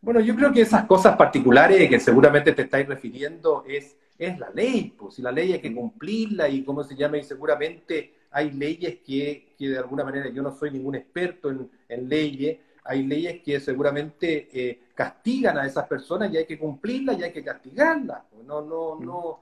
Bueno, 0.00 0.20
yo 0.20 0.36
creo 0.36 0.52
que 0.52 0.60
esas 0.60 0.84
cosas 0.84 1.16
particulares 1.16 1.88
que 1.88 1.98
seguramente 1.98 2.52
te 2.52 2.62
estáis 2.62 2.86
refiriendo 2.86 3.64
es, 3.66 3.96
es 4.18 4.38
la 4.38 4.50
ley, 4.50 4.94
pues 4.96 5.14
si 5.14 5.22
la 5.22 5.32
ley 5.32 5.52
hay 5.52 5.60
que 5.60 5.74
cumplirla 5.74 6.48
y 6.48 6.62
cómo 6.62 6.84
se 6.84 6.94
llama, 6.94 7.18
y 7.18 7.24
seguramente 7.24 8.14
hay 8.30 8.50
leyes 8.50 8.98
que, 9.04 9.54
que 9.58 9.68
de 9.68 9.78
alguna 9.78 10.04
manera, 10.04 10.28
yo 10.28 10.42
no 10.42 10.52
soy 10.52 10.70
ningún 10.70 10.94
experto 10.94 11.50
en, 11.50 11.70
en 11.88 12.08
leyes, 12.08 12.58
hay 12.88 13.02
leyes 13.02 13.42
que 13.42 13.58
seguramente 13.60 14.48
eh, 14.52 14.80
castigan 14.94 15.58
a 15.58 15.66
esas 15.66 15.86
personas 15.86 16.32
y 16.32 16.36
hay 16.36 16.46
que 16.46 16.58
cumplirlas 16.58 17.18
y 17.18 17.24
hay 17.24 17.32
que 17.32 17.42
castigarlas. 17.42 18.22
No, 18.46 18.62
no, 18.62 18.98
no, 19.00 19.40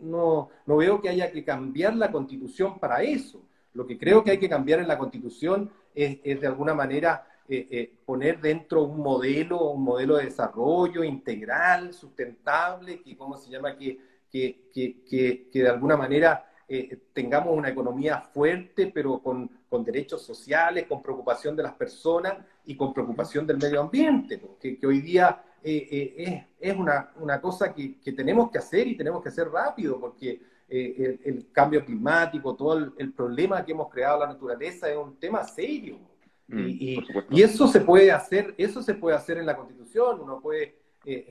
no, 0.00 0.50
no 0.66 0.76
veo 0.76 1.00
que 1.00 1.08
haya 1.08 1.30
que 1.30 1.44
cambiar 1.44 1.96
la 1.96 2.10
constitución 2.10 2.78
para 2.78 3.02
eso. 3.02 3.42
Lo 3.74 3.86
que 3.86 3.98
creo 3.98 4.22
que 4.22 4.30
hay 4.30 4.38
que 4.38 4.48
cambiar 4.48 4.78
en 4.80 4.88
la 4.88 4.98
constitución 4.98 5.70
es, 5.94 6.22
de 6.22 6.46
alguna 6.46 6.74
manera 6.74 7.26
eh, 7.46 7.68
eh, 7.70 7.92
poner 8.06 8.40
dentro 8.40 8.84
un 8.84 9.00
modelo, 9.00 9.70
un 9.70 9.84
modelo 9.84 10.16
de 10.16 10.24
desarrollo 10.24 11.04
integral, 11.04 11.92
sustentable, 11.92 13.02
que, 13.02 13.18
¿cómo 13.18 13.36
se 13.36 13.50
llama? 13.50 13.76
Que, 13.76 13.98
que, 14.30 14.70
que, 14.72 15.50
que 15.52 15.62
de 15.62 15.68
alguna 15.68 15.94
manera 15.94 16.50
eh, 16.66 16.98
tengamos 17.12 17.54
una 17.54 17.68
economía 17.68 18.22
fuerte, 18.22 18.90
pero 18.94 19.18
con, 19.18 19.50
con, 19.68 19.84
derechos 19.84 20.22
sociales, 20.22 20.86
con 20.88 21.02
preocupación 21.02 21.54
de 21.54 21.64
las 21.64 21.74
personas 21.74 22.38
y 22.64 22.78
con 22.78 22.94
preocupación 22.94 23.46
del 23.46 23.58
medio 23.58 23.82
ambiente, 23.82 24.40
que, 24.58 24.78
hoy 24.86 25.02
día 25.02 25.44
es, 25.62 26.44
es 26.58 26.74
una, 26.74 27.12
una, 27.20 27.42
cosa 27.42 27.74
que, 27.74 27.98
tenemos 28.16 28.50
que 28.50 28.56
hacer 28.56 28.86
y 28.88 28.96
tenemos 28.96 29.22
que 29.22 29.28
hacer 29.28 29.50
rápido, 29.50 30.00
porque 30.00 30.40
el, 30.66 31.48
cambio 31.52 31.84
climático, 31.84 32.54
todo 32.54 32.90
el, 32.96 33.12
problema 33.12 33.62
que 33.62 33.72
hemos 33.72 33.90
creado 33.90 34.20
la 34.20 34.28
naturaleza 34.28 34.88
es 34.88 34.96
un 34.96 35.16
tema 35.20 35.44
serio. 35.44 36.13
Mm, 36.48 36.68
y, 36.68 37.04
y, 37.30 37.42
eso 37.42 37.66
se 37.68 37.80
puede 37.80 38.12
hacer, 38.12 38.54
eso 38.58 38.82
se 38.82 38.94
puede 38.94 39.16
hacer 39.16 39.38
en 39.38 39.46
la 39.46 39.56
Constitución, 39.56 40.20
uno 40.20 40.40
puede 40.40 40.76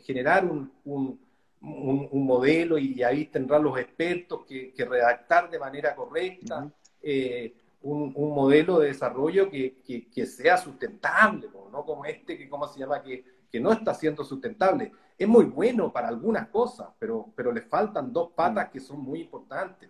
generar 0.05 0.45
un, 0.45 0.71
un 0.85 1.19
un, 1.63 2.25
modelo 2.25 2.77
y 2.77 3.01
ahí 3.03 3.25
tendrán 3.25 3.63
los 3.63 3.77
expertos 3.79 4.45
que, 4.45 4.73
redactar 4.77 5.49
de 5.49 5.59
manera 5.59 5.95
correcta 5.95 6.69
eh, 7.01 7.55
un, 7.81 8.13
modelo 8.13 8.79
de 8.79 8.87
desarrollo 8.87 9.49
que, 9.49 10.25
sea 10.25 10.57
sustentable, 10.57 11.49
no 11.71 11.85
como 11.85 12.05
este 12.05 12.37
que, 12.37 12.49
¿cómo 12.49 12.67
se 12.67 12.79
llama?, 12.79 13.01
que, 13.01 13.23
no 13.59 13.71
está 13.71 13.93
siendo 13.93 14.23
sustentable. 14.23 14.91
Es 15.15 15.27
muy 15.27 15.45
bueno 15.45 15.93
para 15.93 16.07
algunas 16.07 16.47
cosas, 16.47 16.87
pero, 16.97 17.31
pero 17.35 17.51
le 17.51 17.61
faltan 17.61 18.11
dos 18.11 18.31
patas 18.31 18.69
que 18.71 18.79
son 18.79 18.99
muy 18.99 19.21
importantes. 19.21 19.89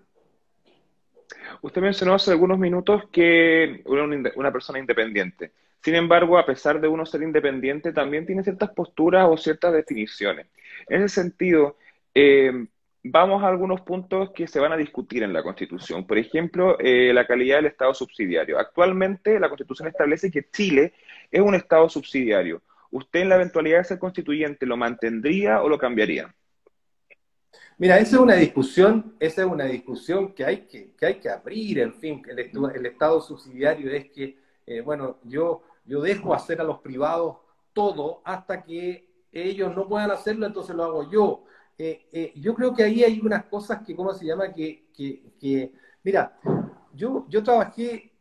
Usted 1.61 1.81
mencionó 1.81 2.13
hace 2.13 2.31
algunos 2.31 2.59
minutos 2.59 3.03
que 3.11 3.81
una, 3.85 4.31
una 4.35 4.51
persona 4.51 4.79
independiente. 4.79 5.51
Sin 5.81 5.95
embargo, 5.95 6.37
a 6.37 6.45
pesar 6.45 6.79
de 6.79 6.87
uno 6.87 7.05
ser 7.05 7.23
independiente, 7.23 7.91
también 7.91 8.25
tiene 8.25 8.43
ciertas 8.43 8.69
posturas 8.71 9.27
o 9.29 9.35
ciertas 9.35 9.73
definiciones. 9.73 10.47
En 10.87 11.03
ese 11.03 11.21
sentido, 11.21 11.77
eh, 12.15 12.67
vamos 13.03 13.43
a 13.43 13.47
algunos 13.47 13.81
puntos 13.81 14.31
que 14.31 14.47
se 14.47 14.59
van 14.59 14.71
a 14.71 14.77
discutir 14.77 15.23
en 15.23 15.33
la 15.33 15.43
Constitución. 15.43 16.07
Por 16.07 16.17
ejemplo, 16.17 16.77
eh, 16.79 17.11
la 17.13 17.27
calidad 17.27 17.57
del 17.57 17.65
Estado 17.65 17.93
subsidiario. 17.93 18.57
Actualmente, 18.57 19.39
la 19.39 19.49
Constitución 19.49 19.89
establece 19.89 20.31
que 20.31 20.49
Chile 20.49 20.93
es 21.29 21.41
un 21.41 21.55
Estado 21.55 21.89
subsidiario. 21.89 22.61
¿Usted, 22.91 23.21
en 23.21 23.29
la 23.29 23.35
eventualidad 23.35 23.79
de 23.79 23.85
ser 23.85 23.99
constituyente, 23.99 24.65
lo 24.65 24.77
mantendría 24.77 25.61
o 25.61 25.67
lo 25.67 25.77
cambiaría? 25.77 26.33
Mira, 27.77 27.97
esa 27.99 28.15
es 28.15 28.21
una 28.21 28.35
discusión, 28.35 29.15
esa 29.19 29.41
es 29.43 29.47
una 29.47 29.65
discusión 29.65 30.33
que 30.33 30.45
hay 30.45 30.61
que, 30.67 30.91
que 30.93 31.05
hay 31.05 31.15
que 31.15 31.29
abrir, 31.29 31.79
en 31.79 31.93
fin, 31.93 32.21
el, 32.27 32.39
el 32.39 32.85
Estado 32.85 33.21
subsidiario 33.21 33.91
es 33.91 34.09
que, 34.11 34.37
eh, 34.65 34.81
bueno, 34.81 35.17
yo 35.23 35.63
yo 35.85 36.01
dejo 36.01 36.33
hacer 36.33 36.61
a 36.61 36.63
los 36.63 36.79
privados 36.79 37.37
todo 37.73 38.21
hasta 38.23 38.63
que 38.63 39.25
ellos 39.31 39.75
no 39.75 39.87
puedan 39.87 40.11
hacerlo, 40.11 40.45
entonces 40.45 40.75
lo 40.75 40.83
hago 40.83 41.11
yo. 41.11 41.43
Eh, 41.77 42.07
eh, 42.11 42.33
yo 42.35 42.53
creo 42.53 42.73
que 42.73 42.83
ahí 42.83 43.03
hay 43.03 43.19
unas 43.19 43.45
cosas 43.45 43.81
que, 43.85 43.95
¿cómo 43.95 44.13
se 44.13 44.25
llama? 44.25 44.51
Que, 44.53 44.87
que, 44.93 45.73
mira, 46.03 46.39
yo, 46.93 47.25
yo 47.27 47.43
trabajé, 47.43 48.11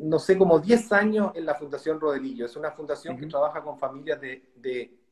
no 0.00 0.18
sé, 0.18 0.36
como 0.36 0.58
10 0.58 0.92
años 0.92 1.32
en 1.34 1.44
la 1.44 1.54
Fundación 1.54 2.00
Rodelillo. 2.00 2.46
Es 2.46 2.56
una 2.56 2.72
fundación 2.72 3.16
que 3.16 3.26
trabaja 3.26 3.62
con 3.62 3.78
familias 3.78 4.20
de, 4.20 4.42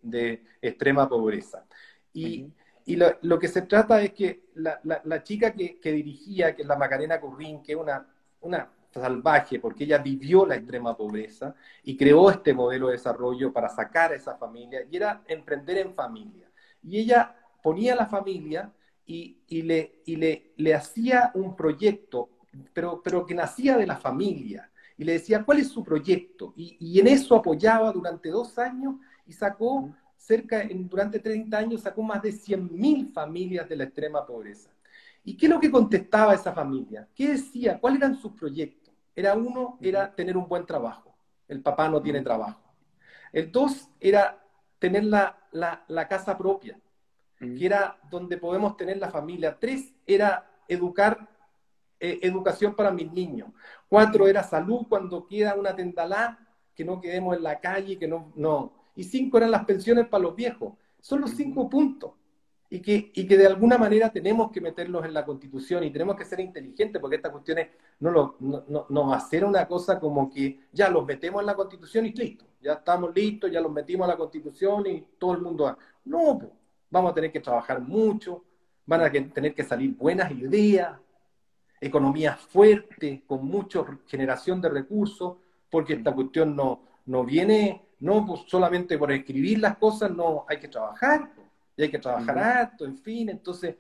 de, 0.02 0.42
extrema 0.62 1.09
pobreza. 1.09 1.64
Y, 2.12 2.50
y 2.88 2.97
lo, 2.97 3.18
lo, 3.21 3.38
que 3.38 3.49
se 3.49 3.62
trata 3.62 4.00
es 4.00 4.14
que 4.14 4.45
la, 4.54 4.80
la, 4.83 5.23
chica 5.23 5.52
que, 5.52 5.78
que, 5.78 5.92
dirigía, 5.92 6.57
que 6.57 6.62
es 6.62 6.68
la 6.68 6.75
Macarena 6.75 7.21
Currín, 7.21 7.62
que 7.62 7.73
es 7.73 7.78
una, 7.78 8.07
una 8.40 8.66
salvaje, 8.90 9.61
porque 9.61 9.85
ella 9.85 9.99
vivió 9.99 10.47
la 10.47 10.54
extrema 10.54 10.97
pobreza 10.97 11.54
y 11.85 11.99
creó 11.99 12.30
este 12.30 12.54
modelo 12.54 12.87
de 12.87 12.95
desarrollo 12.95 13.52
para 13.52 13.68
sacar 13.68 14.12
a 14.12 14.14
esa 14.14 14.37
familia, 14.37 14.87
y 14.90 14.97
era 14.97 15.23
emprender 15.28 15.76
en 15.76 15.95
familia. 15.95 16.50
Y 16.83 16.99
ella 17.00 17.37
ponía 17.62 17.92
a 17.92 17.97
la 17.97 18.07
familia 18.07 18.73
y, 19.04 19.37
y, 19.49 19.61
le, 19.61 20.00
y 20.07 20.16
le, 20.16 20.52
le, 20.57 20.75
hacía 20.75 21.30
un 21.35 21.54
proyecto, 21.54 22.30
pero, 22.73 23.02
pero 23.04 23.26
que 23.26 23.35
nacía 23.35 23.76
de 23.76 23.87
la 23.87 23.97
familia, 23.97 24.71
y 24.97 25.04
le 25.04 25.12
decía 25.12 25.45
cuál 25.45 25.59
es 25.59 25.68
su 25.68 25.85
proyecto, 25.85 26.54
y, 26.57 26.78
y 26.80 26.99
en 27.00 27.09
eso 27.09 27.37
apoyaba 27.37 27.92
durante 27.92 28.30
dos 28.30 28.59
años 28.59 28.95
y 29.26 29.35
sacó 29.35 29.90
cerca, 30.28 30.61
en, 30.61 30.88
durante 30.88 31.18
30 31.18 31.56
años, 31.56 31.80
sacó 31.80 32.02
más 32.02 32.20
de 32.20 32.30
100.000 32.30 33.12
familias 33.12 33.66
de 33.66 33.76
la 33.76 33.85
extrema 33.85 34.26
pobreza. 34.26 34.70
¿Y 35.25 35.37
qué 35.37 35.47
es 35.47 35.52
lo 35.52 35.58
que 35.58 35.70
contestaba 35.70 36.35
esa 36.35 36.52
familia? 36.52 37.08
¿Qué 37.14 37.30
decía? 37.30 37.80
¿Cuáles 37.80 38.00
eran 38.00 38.14
sus 38.14 38.32
proyectos? 38.32 38.92
Era 39.16 39.35
uno, 39.35 39.78
era 39.80 40.14
tener 40.14 40.37
un 40.37 40.47
buen 40.47 40.66
trabajo. 40.66 41.14
El 41.49 41.62
papá 41.62 41.88
no 41.88 42.02
tiene 42.02 42.20
trabajo. 42.20 42.61
El 43.32 43.50
dos 43.50 43.88
era 44.00 44.38
tener 44.78 45.04
la, 45.04 45.38
la, 45.50 46.08
casa 46.08 46.37
propia, 46.37 46.78
que 47.38 47.66
era 47.66 47.99
donde 48.11 48.37
podemos 48.37 48.76
tener 48.76 48.99
la 48.99 49.11
familia. 49.11 49.58
Tres 49.58 49.94
era 50.06 50.49
educar, 50.68 51.26
eh, 52.00 52.20
educación 52.23 52.75
para 52.75 52.90
mis 52.90 53.11
niños. 53.11 53.49
Cuatro 53.88 54.28
era 54.28 54.42
salud 54.42 54.87
cuando 54.88 55.26
queda 55.26 55.54
una 55.54 55.75
tendalá, 55.75 56.38
que 56.75 56.85
no 56.85 57.00
quedemos 57.00 57.37
en 57.37 57.42
la 57.42 57.58
calle, 57.61 57.99
que 57.99 58.06
no, 58.06 58.30
no. 58.37 58.77
Y 58.99 59.05
cinco 59.05 59.38
eran 59.38 59.52
las 59.52 59.64
pensiones 59.64 60.09
para 60.09 60.25
los 60.25 60.35
viejos. 60.35 60.75
Son 61.00 61.21
los 61.21 61.31
cinco 61.31 61.71
puntos 61.71 62.14
y 62.69 62.81
que, 62.81 63.12
y 63.14 63.28
que 63.28 63.38
de 63.38 63.47
alguna 63.47 63.78
manera 63.78 64.11
tenemos 64.11 64.50
que 64.50 64.61
meterlos 64.61 65.05
en 65.05 65.14
la 65.14 65.25
constitución 65.25 65.85
y 65.85 65.93
tenemos 65.93 66.17
que 66.17 66.25
ser 66.25 66.40
inteligentes 66.40 67.00
porque 67.00 67.14
estas 67.14 67.31
cuestiones 67.31 67.69
no, 68.00 68.11
lo, 68.11 68.35
no, 68.40 68.87
no, 68.88 69.14
a 69.14 69.21
ser 69.21 69.45
una 69.45 69.69
cosa 69.69 70.00
como 70.00 70.28
que 70.28 70.62
ya 70.73 70.90
los 70.90 71.07
metemos 71.07 71.40
en 71.40 71.47
la 71.47 71.55
constitución 71.55 72.07
y 72.07 72.12
listo, 72.12 72.45
ya 72.61 72.73
estamos 72.73 73.14
listos, 73.14 73.52
ya 73.52 73.61
los 73.61 73.71
metimos 73.71 74.07
en 74.07 74.11
la 74.11 74.17
constitución 74.17 74.85
y 74.88 75.07
todo 75.17 75.35
el 75.35 75.43
mundo 75.43 75.62
va. 75.62 75.78
No, 76.05 76.40
vamos 76.90 77.12
a 77.12 77.14
tener 77.14 77.31
que 77.31 77.38
trabajar 77.38 77.81
mucho, 77.81 78.43
van 78.85 79.02
a 79.02 79.12
tener 79.12 79.55
que 79.55 79.62
salir 79.62 79.95
buenas 79.95 80.33
ideas, 80.33 80.99
economía 81.81 82.35
fuerte, 82.35 83.23
con 83.28 83.47
mucha 83.47 83.85
generación 84.09 84.61
de 84.61 84.71
recursos, 84.71 85.37
porque 85.71 85.93
esta 85.93 86.12
cuestión 86.12 86.57
no, 86.57 86.83
no 87.07 87.25
viene, 87.25 87.88
no 88.00 88.25
pues 88.25 88.43
solamente 88.47 88.97
por 88.97 89.11
escribir 89.12 89.59
las 89.59 89.76
cosas, 89.76 90.11
no, 90.11 90.45
hay 90.49 90.59
que 90.59 90.69
trabajar 90.69 91.31
y 91.76 91.83
hay 91.83 91.90
que 91.90 91.99
trabajar 91.99 92.38
harto, 92.38 92.85
en 92.85 92.97
fin. 92.97 93.28
Entonces, 93.28 93.76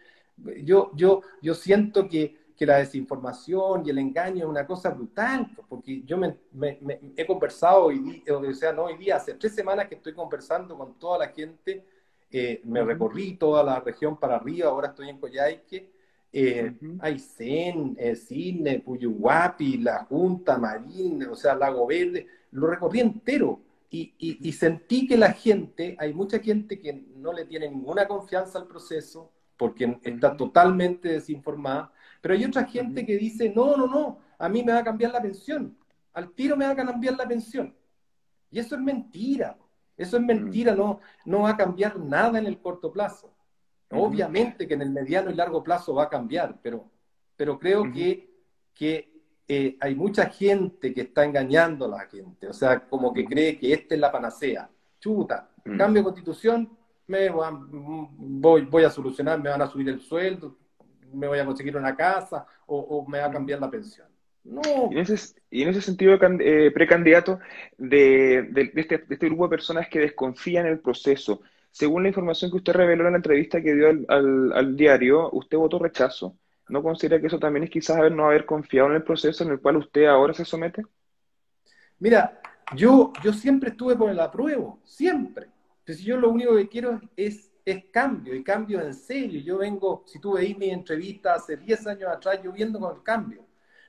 yo, 0.62 0.90
yo, 0.94 1.22
yo 1.42 1.54
siento 1.54 2.08
que, 2.08 2.36
que, 2.56 2.66
la 2.66 2.78
desinformación 2.78 3.84
y 3.86 3.90
el 3.90 3.98
engaño 3.98 4.44
es 4.44 4.50
una 4.50 4.66
cosa 4.66 4.90
brutal, 4.90 5.48
porque 5.68 6.02
yo 6.02 6.16
me, 6.16 6.36
me, 6.52 6.78
he 7.16 7.26
conversado 7.26 7.86
hoy 7.86 7.98
día, 7.98 8.36
o 8.36 8.54
sea, 8.54 8.72
no 8.72 8.84
hoy 8.84 8.96
día, 8.96 9.16
hace 9.16 9.34
tres 9.34 9.54
semanas 9.54 9.88
que 9.88 9.96
estoy 9.96 10.14
conversando 10.14 10.76
con 10.76 10.98
toda 10.98 11.18
la 11.18 11.28
gente, 11.28 11.84
eh, 12.30 12.60
me 12.64 12.82
recorrí 12.82 13.36
toda 13.36 13.62
la 13.62 13.80
región 13.80 14.16
para 14.18 14.36
arriba, 14.36 14.68
ahora 14.68 14.88
estoy 14.88 15.08
en 15.08 15.18
Coyhaique, 15.18 15.90
eh, 16.30 16.74
Aysén, 17.00 17.96
eh, 17.98 18.14
Cisne, 18.14 18.80
Puyuhuapi, 18.80 19.78
La 19.78 20.04
Junta, 20.04 20.58
Marín, 20.58 21.24
o 21.24 21.34
sea, 21.34 21.54
Lago 21.54 21.86
Verde, 21.86 22.26
lo 22.52 22.66
recorrí 22.66 23.00
entero 23.00 23.60
y, 23.90 24.52
sentí 24.52 25.06
que 25.06 25.16
la 25.16 25.32
gente, 25.32 25.96
hay 25.98 26.12
mucha 26.12 26.38
gente 26.40 26.78
que 26.78 26.92
no 27.16 27.32
le 27.32 27.46
tiene 27.46 27.70
ninguna 27.70 28.06
confianza 28.06 28.58
al 28.58 28.66
proceso 28.66 29.32
porque 29.56 29.98
está 30.02 30.36
totalmente 30.36 31.08
desinformada, 31.08 31.92
pero 32.20 32.34
hay 32.34 32.44
otra 32.44 32.64
gente 32.64 33.04
que 33.06 33.16
dice, 33.16 33.50
no, 33.54 33.76
no, 33.76 33.86
no, 33.86 34.18
a 34.38 34.48
mí 34.48 34.62
me 34.62 34.72
va 34.72 34.80
a 34.80 34.84
cambiar 34.84 35.12
la 35.12 35.22
pensión, 35.22 35.76
al 36.12 36.32
tiro 36.32 36.56
me 36.56 36.66
va 36.66 36.72
a 36.72 36.76
cambiar 36.76 37.16
la 37.16 37.26
pensión. 37.26 37.74
Y 38.50 38.58
eso 38.58 38.74
es 38.74 38.80
mentira, 38.80 39.58
eso 39.96 40.16
es 40.16 40.22
mentira, 40.22 40.74
no, 40.74 41.00
no 41.24 41.42
va 41.42 41.50
a 41.50 41.56
cambiar 41.56 41.98
nada 41.98 42.38
en 42.38 42.46
el 42.46 42.60
corto 42.60 42.92
plazo. 42.92 43.34
Obviamente 43.90 44.68
que 44.68 44.74
en 44.74 44.82
el 44.82 44.90
mediano 44.90 45.30
y 45.30 45.34
largo 45.34 45.62
plazo 45.64 45.94
va 45.94 46.04
a 46.04 46.08
cambiar, 46.10 46.58
pero, 46.62 46.90
pero 47.36 47.58
creo 47.58 47.90
que, 47.90 48.30
que 48.74 49.17
eh, 49.48 49.76
hay 49.80 49.94
mucha 49.94 50.26
gente 50.26 50.92
que 50.92 51.00
está 51.00 51.24
engañando 51.24 51.86
a 51.86 51.88
la 51.88 52.00
gente, 52.06 52.46
o 52.46 52.52
sea, 52.52 52.80
como 52.80 53.14
que 53.14 53.24
cree 53.24 53.58
que 53.58 53.72
esta 53.72 53.94
es 53.94 54.00
la 54.00 54.12
panacea. 54.12 54.68
Chuta, 55.00 55.48
mm. 55.64 55.78
cambio 55.78 56.02
de 56.02 56.04
constitución, 56.04 56.78
me 57.06 57.30
voy, 57.30 58.62
voy 58.66 58.84
a 58.84 58.90
solucionar, 58.90 59.40
me 59.40 59.48
van 59.48 59.62
a 59.62 59.66
subir 59.66 59.88
el 59.88 60.00
sueldo, 60.00 60.56
me 61.12 61.26
voy 61.26 61.38
a 61.38 61.46
conseguir 61.46 61.76
una 61.76 61.96
casa 61.96 62.46
o, 62.66 63.06
me 63.08 63.18
va 63.18 63.26
a 63.26 63.30
cambiar 63.30 63.60
la 63.60 63.70
pensión. 63.70 64.06
No. 64.44 64.60
Y 64.90 64.94
en 64.94 64.98
ese, 64.98 65.34
y 65.50 65.62
en 65.62 65.70
ese 65.70 65.80
sentido, 65.80 66.18
eh, 66.40 66.70
precandidato, 66.72 67.38
de, 67.78 68.50
este, 68.76 68.98
de, 68.98 69.14
este, 69.14 69.26
grupo 69.26 69.44
de 69.44 69.50
personas 69.50 69.88
que 69.88 70.00
desconfían 70.00 70.66
el 70.66 70.80
proceso, 70.80 71.40
según 71.70 72.02
la 72.02 72.08
información 72.08 72.50
que 72.50 72.58
usted 72.58 72.74
reveló 72.74 73.06
en 73.06 73.12
la 73.12 73.18
entrevista 73.18 73.62
que 73.62 73.74
dio 73.74 73.88
al, 73.88 74.52
al, 74.52 74.76
diario, 74.76 75.30
usted 75.32 75.56
votó 75.56 75.78
rechazo. 75.78 76.36
¿No 76.68 76.82
considera 76.82 77.20
que 77.20 77.26
eso 77.26 77.38
también 77.38 77.64
es 77.64 77.70
quizás 77.70 77.96
haber, 77.96 78.12
no 78.12 78.26
haber 78.26 78.44
confiado 78.44 78.88
en 78.88 78.96
el 78.96 79.02
proceso 79.02 79.44
en 79.44 79.50
el 79.50 79.60
cual 79.60 79.76
usted 79.76 80.06
ahora 80.06 80.34
se 80.34 80.44
somete? 80.44 80.82
Mira, 81.98 82.40
yo, 82.74 83.12
yo 83.22 83.32
siempre 83.32 83.70
estuve 83.70 83.96
por 83.96 84.10
el 84.10 84.20
apruebo, 84.20 84.80
siempre. 84.84 85.48
Entonces 85.80 86.04
yo 86.04 86.16
lo 86.16 86.30
único 86.30 86.54
que 86.54 86.68
quiero 86.68 87.00
es, 87.16 87.50
es 87.64 87.84
cambio, 87.86 88.34
y 88.34 88.42
cambio 88.42 88.80
en 88.80 88.94
serio. 88.94 89.40
Yo 89.40 89.58
vengo, 89.58 90.04
si 90.06 90.20
tú 90.20 90.34
veis 90.34 90.56
mi 90.56 90.70
entrevista 90.70 91.34
hace 91.34 91.56
10 91.56 91.86
años 91.86 92.10
atrás, 92.10 92.40
yo 92.42 92.52
viendo 92.52 92.78
con 92.78 92.94
el 92.94 93.02
cambio. 93.02 93.44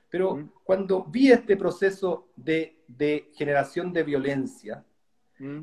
Pero 0.08 0.50
cuando 0.64 1.04
vi 1.04 1.30
este 1.30 1.56
proceso 1.56 2.28
de, 2.34 2.82
de 2.88 3.30
generación 3.34 3.92
de 3.92 4.02
violencia, 4.02 4.84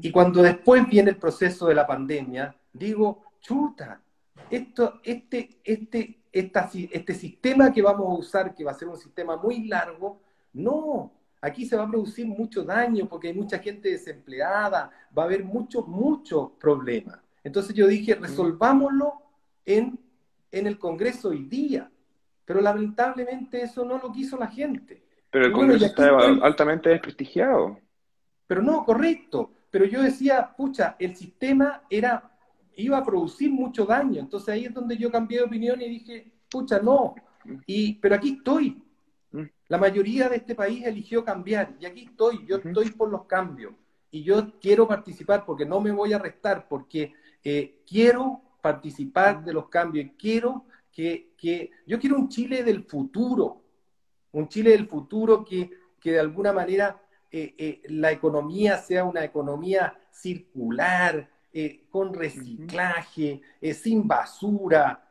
y 0.02 0.10
cuando 0.12 0.42
después 0.42 0.88
viene 0.90 1.12
el 1.12 1.18
proceso 1.18 1.68
de 1.68 1.76
la 1.76 1.86
pandemia, 1.86 2.56
digo, 2.74 3.24
chuta, 3.40 4.02
esto, 4.50 5.00
este, 5.04 5.60
este, 5.64 6.22
esta, 6.40 6.70
este 6.92 7.14
sistema 7.14 7.72
que 7.72 7.82
vamos 7.82 8.08
a 8.08 8.20
usar, 8.20 8.56
que 8.56 8.64
va 8.64 8.72
a 8.72 8.76
ser 8.76 8.88
un 8.88 8.98
sistema 8.98 9.38
muy 9.38 9.68
largo, 9.68 10.22
no, 10.54 11.12
aquí 11.42 11.66
se 11.66 11.76
va 11.76 11.84
a 11.84 11.90
producir 11.90 12.26
mucho 12.28 12.64
daño 12.64 13.08
porque 13.08 13.30
hay 13.30 13.34
mucha 13.34 13.60
gente 13.60 13.90
desempleada, 13.90 14.92
va 15.18 15.24
a 15.24 15.26
haber 15.26 15.44
muchos, 15.44 15.88
muchos 15.88 16.52
problemas. 16.60 17.20
Entonces 17.44 17.74
yo 17.74 17.88
dije, 17.88 18.16
resolvámoslo 18.16 19.14
en, 19.66 20.00
en 20.52 20.68
el 20.68 20.78
Congreso 20.78 21.30
hoy 21.30 21.46
día. 21.46 21.90
Pero 22.46 22.62
lamentablemente 22.62 23.62
eso 23.62 23.84
no 23.84 23.98
lo 23.98 24.12
quiso 24.12 24.38
la 24.38 24.48
gente. 24.48 25.04
Pero 25.30 25.48
el 25.48 25.52
Congreso 25.52 25.86
está 25.86 26.18
altamente 26.42 26.90
desprestigiado. 26.90 27.78
Pero 28.48 28.62
no, 28.62 28.86
correcto. 28.86 29.52
Pero 29.70 29.84
yo 29.86 30.02
decía, 30.02 30.54
pucha, 30.56 30.96
el 30.98 31.16
sistema 31.16 31.84
era, 31.90 32.37
iba 32.78 32.98
a 32.98 33.04
producir 33.04 33.52
mucho 33.52 33.86
daño. 33.86 34.20
Entonces 34.20 34.50
ahí 34.50 34.66
es 34.66 34.74
donde 34.74 34.98
yo 34.98 35.12
cambié 35.12 35.40
de 35.40 35.46
opinión 35.46 35.82
y 35.82 35.90
dije, 35.90 36.32
pucha, 36.50 36.80
no. 36.80 37.16
Y, 37.66 37.96
pero 37.96 38.16
aquí 38.16 38.38
estoy. 38.38 38.82
Mm. 39.32 39.44
La 39.68 39.78
mayoría 39.78 40.30
de 40.30 40.38
este 40.38 40.56
país 40.56 40.86
eligió 40.86 41.26
cambiar 41.26 41.76
y 41.80 41.86
aquí 41.86 42.06
estoy, 42.06 42.46
yo 42.46 42.58
estoy 42.58 42.92
por 42.92 43.10
los 43.10 43.26
cambios 43.26 43.74
y 44.12 44.24
yo 44.24 44.60
quiero 44.60 44.88
participar 44.88 45.46
porque 45.46 45.66
no 45.66 45.82
me 45.82 45.92
voy 45.92 46.14
a 46.14 46.20
restar, 46.20 46.68
porque 46.68 47.14
eh, 47.44 47.82
quiero 47.86 48.42
participar 48.62 49.44
de 49.44 49.54
los 49.54 49.70
cambios 49.70 50.12
quiero 50.18 50.66
que, 50.92 51.34
que, 51.38 51.72
yo 51.86 52.00
quiero 52.00 52.18
un 52.18 52.28
Chile 52.28 52.64
del 52.64 52.84
futuro, 52.84 53.62
un 54.32 54.48
Chile 54.48 54.72
del 54.72 54.88
futuro 54.88 55.46
que, 55.46 55.70
que 56.00 56.12
de 56.12 56.20
alguna 56.20 56.52
manera 56.52 57.00
eh, 57.32 57.54
eh, 57.58 57.82
la 57.90 58.12
economía 58.12 58.78
sea 58.78 59.04
una 59.04 59.24
economía 59.24 59.98
circular, 60.12 61.30
con 61.90 62.14
reciclaje, 62.14 63.42
sin 63.74 64.08
basura, 64.08 65.04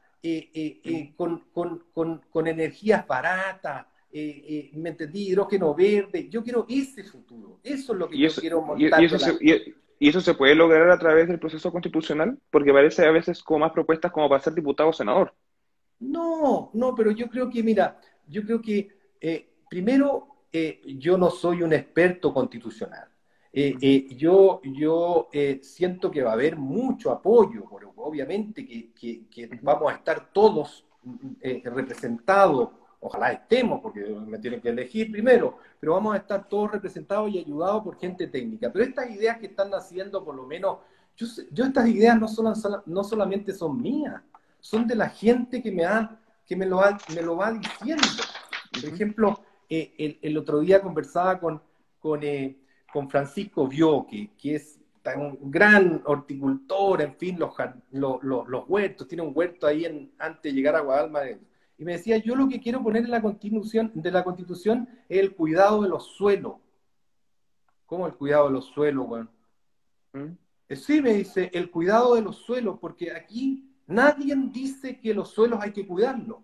con, 1.16 1.44
con, 1.52 1.84
con, 1.92 2.22
con 2.30 2.46
energías 2.46 3.06
baratas, 3.06 3.86
eh, 4.18 4.44
eh, 4.48 4.70
me 4.72 4.88
entendí, 4.88 5.28
hidrógeno 5.28 5.74
verde. 5.74 6.26
Yo 6.30 6.42
quiero 6.42 6.64
ese 6.70 7.04
futuro. 7.04 7.60
Eso 7.62 7.92
es 7.92 7.98
lo 7.98 8.08
que 8.08 8.16
yo 8.16 8.30
quiero 8.40 8.62
montar. 8.62 9.02
Y, 9.02 9.04
eso 9.04 9.18
se, 9.18 9.36
y, 9.40 10.08
eso 10.08 10.22
se, 10.22 10.32
puede 10.32 10.54
lograr 10.54 10.88
a 10.88 10.98
través 10.98 11.28
del 11.28 11.38
proceso 11.38 11.70
constitucional? 11.70 12.38
Porque 12.50 12.72
parece 12.72 13.04
a 13.04 13.10
veces 13.10 13.42
como 13.42 13.60
más 13.60 13.72
propuestas 13.72 14.10
como 14.10 14.26
para 14.26 14.42
ser 14.42 14.54
diputado 14.54 14.88
o 14.88 14.92
senador. 14.94 15.34
No, 16.00 16.70
no, 16.72 16.94
pero 16.94 17.10
yo 17.10 17.28
creo 17.28 17.50
que, 17.50 17.62
mira, 17.62 18.00
yo 18.26 18.42
creo 18.42 18.62
que 18.62 18.88
eh, 19.20 19.50
primero 19.68 20.28
yo 20.86 21.18
no 21.18 21.28
soy 21.28 21.62
un 21.62 21.74
experto 21.74 22.32
constitucional. 22.32 23.06
Yo 24.16 24.60
yo 24.62 25.28
siento 25.62 26.10
que 26.10 26.22
va 26.22 26.30
a 26.30 26.34
haber 26.34 26.56
mucho 26.56 27.10
apoyo, 27.10 27.64
obviamente 27.96 28.66
que, 28.66 28.92
que, 28.92 29.26
que 29.28 29.58
vamos 29.62 29.92
a 29.92 29.96
estar 29.96 30.30
todos 30.32 30.84
representados 31.64 32.70
ojalá 33.06 33.32
estemos, 33.32 33.80
porque 33.80 34.00
me 34.00 34.38
tienen 34.38 34.60
que 34.60 34.68
elegir 34.70 35.10
primero, 35.10 35.58
pero 35.78 35.94
vamos 35.94 36.14
a 36.14 36.18
estar 36.18 36.48
todos 36.48 36.72
representados 36.72 37.30
y 37.30 37.38
ayudados 37.38 37.82
por 37.82 37.98
gente 37.98 38.26
técnica. 38.26 38.72
Pero 38.72 38.84
estas 38.84 39.10
ideas 39.10 39.38
que 39.38 39.46
están 39.46 39.70
naciendo, 39.70 40.24
por 40.24 40.34
lo 40.34 40.46
menos, 40.46 40.78
yo, 41.16 41.64
estas 41.64 41.88
ideas 41.88 42.18
no, 42.18 42.28
son, 42.28 42.52
no 42.86 43.04
solamente 43.04 43.52
son 43.52 43.80
mías, 43.80 44.20
son 44.60 44.86
de 44.86 44.96
la 44.96 45.08
gente 45.08 45.62
que 45.62 45.70
me, 45.70 45.84
ha, 45.84 46.18
que 46.44 46.56
me, 46.56 46.66
lo, 46.66 46.80
me 47.14 47.22
lo 47.22 47.36
va 47.36 47.52
diciendo. 47.52 48.06
Por 48.72 48.92
ejemplo, 48.92 49.40
eh, 49.68 50.18
el, 50.22 50.36
otro 50.36 50.60
día 50.60 50.82
conversaba 50.82 51.38
con, 51.38 51.62
con, 52.00 52.22
eh, 52.22 52.58
con 52.92 53.10
Francisco 53.10 53.66
Bioque, 53.66 54.30
que 54.38 54.56
es 54.56 54.80
un 55.16 55.50
gran 55.50 56.02
horticultor, 56.04 57.02
en 57.02 57.14
fin, 57.14 57.38
los, 57.38 57.52
los, 57.92 58.22
los, 58.22 58.68
huertos, 58.68 59.06
tiene 59.06 59.22
un 59.22 59.32
huerto 59.34 59.66
ahí 59.66 59.84
en, 59.84 60.12
antes 60.18 60.42
de 60.42 60.52
llegar 60.52 60.74
a 60.74 60.80
Guadalma 60.80 61.20
y 61.78 61.84
me 61.84 61.92
decía, 61.92 62.16
yo 62.16 62.34
lo 62.34 62.48
que 62.48 62.60
quiero 62.60 62.82
poner 62.82 63.04
en 63.04 63.10
la 63.10 63.20
constitución, 63.22 63.92
de 63.94 64.10
la 64.10 64.24
constitución 64.24 64.88
es 65.08 65.20
el 65.20 65.34
cuidado 65.34 65.82
de 65.82 65.88
los 65.88 66.06
suelos. 66.06 66.54
¿Cómo 67.84 68.06
el 68.06 68.14
cuidado 68.14 68.46
de 68.46 68.52
los 68.52 68.64
suelos, 68.66 69.06
weón? 69.06 69.30
¿Mm? 70.12 70.38
Eh, 70.68 70.76
sí, 70.76 71.00
me 71.02 71.12
dice, 71.12 71.50
el 71.52 71.70
cuidado 71.70 72.14
de 72.14 72.22
los 72.22 72.36
suelos, 72.36 72.78
porque 72.80 73.12
aquí 73.12 73.70
nadie 73.86 74.34
dice 74.52 74.98
que 74.98 75.14
los 75.14 75.30
suelos 75.30 75.60
hay 75.62 75.72
que 75.72 75.86
cuidarlos. 75.86 76.38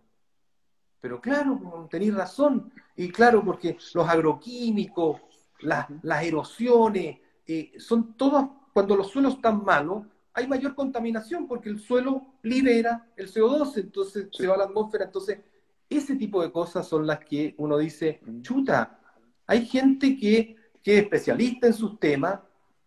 Pero 1.00 1.20
claro, 1.20 1.88
tenéis 1.90 2.14
razón. 2.14 2.72
Y 2.94 3.10
claro, 3.10 3.42
porque 3.44 3.76
los 3.94 4.08
agroquímicos, 4.08 5.20
las, 5.62 6.24
erosiones, 6.24 7.18
eh, 7.46 7.72
son 7.78 8.14
todas, 8.14 8.48
cuando 8.72 8.96
los 8.96 9.08
suelos 9.08 9.34
están 9.34 9.64
malos, 9.64 10.04
hay 10.34 10.46
mayor 10.46 10.74
contaminación 10.74 11.46
porque 11.46 11.68
el 11.68 11.78
suelo 11.78 12.26
libera 12.42 13.06
el 13.16 13.30
CO2, 13.30 13.76
entonces 13.78 14.28
se 14.32 14.46
va 14.46 14.54
a 14.54 14.58
la 14.58 14.64
atmósfera. 14.64 15.04
Entonces, 15.04 15.40
ese 15.88 16.16
tipo 16.16 16.42
de 16.42 16.50
cosas 16.50 16.86
son 16.86 17.06
las 17.06 17.20
que 17.20 17.54
uno 17.58 17.76
dice, 17.76 18.20
chuta, 18.40 18.98
hay 19.46 19.66
gente 19.66 20.16
que, 20.16 20.56
que 20.82 20.98
es 20.98 21.02
especialista 21.04 21.66
en 21.66 21.74
sus 21.74 21.98
temas 21.98 22.40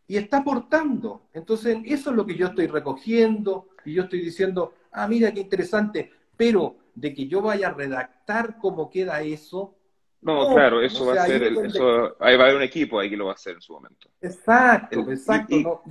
y 0.07 0.17
está 0.17 0.37
aportando. 0.37 1.27
Entonces, 1.33 1.77
eso 1.85 2.09
es 2.09 2.15
lo 2.15 2.25
que 2.25 2.35
yo 2.35 2.47
estoy 2.47 2.67
recogiendo 2.67 3.69
y 3.85 3.93
yo 3.93 4.03
estoy 4.03 4.21
diciendo, 4.21 4.73
ah, 4.91 5.07
mira 5.07 5.31
qué 5.31 5.41
interesante, 5.41 6.11
pero 6.35 6.77
de 6.95 7.13
que 7.13 7.27
yo 7.27 7.41
vaya 7.41 7.67
a 7.67 7.73
redactar 7.73 8.57
cómo 8.57 8.89
queda 8.89 9.21
eso. 9.21 9.75
No, 10.21 10.53
claro, 10.53 10.81
eso 10.81 11.05
va 11.05 11.21
a 11.21 11.25
ser, 11.25 11.43
eso, 11.43 12.15
ahí 12.19 12.35
va 12.35 12.43
a 12.43 12.45
haber 12.47 12.55
un 12.55 12.63
equipo 12.63 12.99
ahí 12.99 13.09
que 13.09 13.17
lo 13.17 13.25
va 13.25 13.31
a 13.31 13.35
hacer 13.35 13.53
en 13.55 13.61
su 13.61 13.73
momento. 13.73 14.09
Exacto, 14.21 15.11
exacto. 15.11 15.83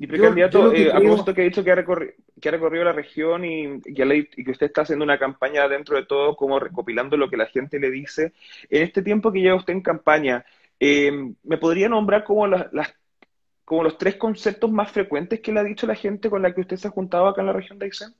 Y 0.00 0.06
precandidato, 0.06 0.72
eh, 0.72 0.92
a 0.92 0.98
propósito 1.00 1.34
que 1.34 1.40
ha 1.40 1.44
dicho 1.44 1.64
que 1.64 1.72
ha, 1.72 1.74
recorrido, 1.74 2.84
la 2.84 2.92
región 2.92 3.44
y, 3.44 3.80
que 3.82 4.50
usted 4.50 4.66
está 4.66 4.82
haciendo 4.82 5.04
una 5.04 5.18
campaña 5.18 5.66
dentro 5.66 5.96
de 5.96 6.06
todo, 6.06 6.36
como 6.36 6.60
recopilando 6.60 7.16
lo 7.16 7.28
que 7.28 7.36
la 7.36 7.46
gente 7.46 7.80
le 7.80 7.90
dice, 7.90 8.32
en 8.70 8.84
este 8.84 9.02
tiempo 9.02 9.32
que 9.32 9.40
lleva 9.40 9.56
usted 9.56 9.72
en 9.72 9.82
campaña, 9.82 10.44
eh, 10.78 11.10
¿me 11.42 11.58
podría 11.58 11.88
nombrar 11.88 12.22
como, 12.22 12.46
las, 12.46 12.68
como 13.64 13.82
los 13.82 13.98
tres 13.98 14.14
conceptos 14.14 14.70
más 14.70 14.92
frecuentes 14.92 15.40
que 15.40 15.52
le 15.52 15.58
ha 15.58 15.64
dicho 15.64 15.84
la 15.84 15.96
gente 15.96 16.30
con 16.30 16.42
la 16.42 16.54
que 16.54 16.60
usted 16.60 16.76
se 16.76 16.86
ha 16.86 16.92
juntado 16.92 17.26
acá 17.26 17.40
en 17.40 17.48
la 17.48 17.52
región 17.52 17.80
de 17.80 17.86
Aysén? 17.86 18.14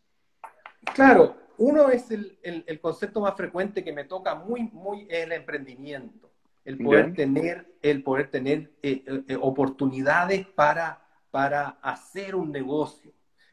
Claro, 0.94 1.36
uno 1.58 1.90
es 1.90 2.10
el, 2.10 2.38
el, 2.42 2.80
concepto 2.80 3.20
más 3.20 3.34
frecuente 3.36 3.84
que 3.84 3.92
me 3.92 4.04
toca 4.04 4.34
muy, 4.34 4.62
muy, 4.72 5.06
el 5.10 5.32
emprendimiento, 5.32 6.30
el 6.64 6.78
poder 6.78 7.14
tener, 7.14 7.66
el 7.82 8.02
poder 8.02 8.30
tener 8.30 8.70
eh, 8.82 9.04
oportunidades 9.40 10.46
para 10.46 11.08
para 11.30 11.78
hacer 11.82 12.34
un 12.34 12.50
negocio. 12.50 13.12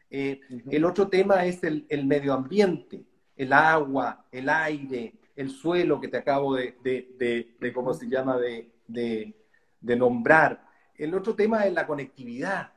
Eh, 0.10 0.40
el 0.70 0.86
otro 0.86 1.08
tema 1.08 1.46
es 1.46 1.64
el, 1.64 2.06
medio 2.06 2.34
ambiente, 2.34 3.04
el 3.36 3.54
agua, 3.54 4.26
el 4.32 4.50
aire, 4.50 5.16
el 5.36 5.50
suelo 5.50 6.00
que 6.00 6.08
te 6.08 6.18
acabo 6.18 6.56
de, 6.56 6.78
de, 6.84 7.74
¿cómo 7.74 7.94
se 7.94 8.08
llama?, 8.08 8.38
de, 8.38 9.36
nombrar. 9.82 10.66
El 10.98 11.14
otro 11.14 11.36
tema 11.36 11.66
es 11.66 11.74
la 11.74 11.86
conectividad, 11.86 12.72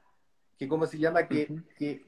que 0.59 0.69
cómo 0.69 0.87
se 0.87 0.99
llama, 0.99 1.27
que, 1.27 1.49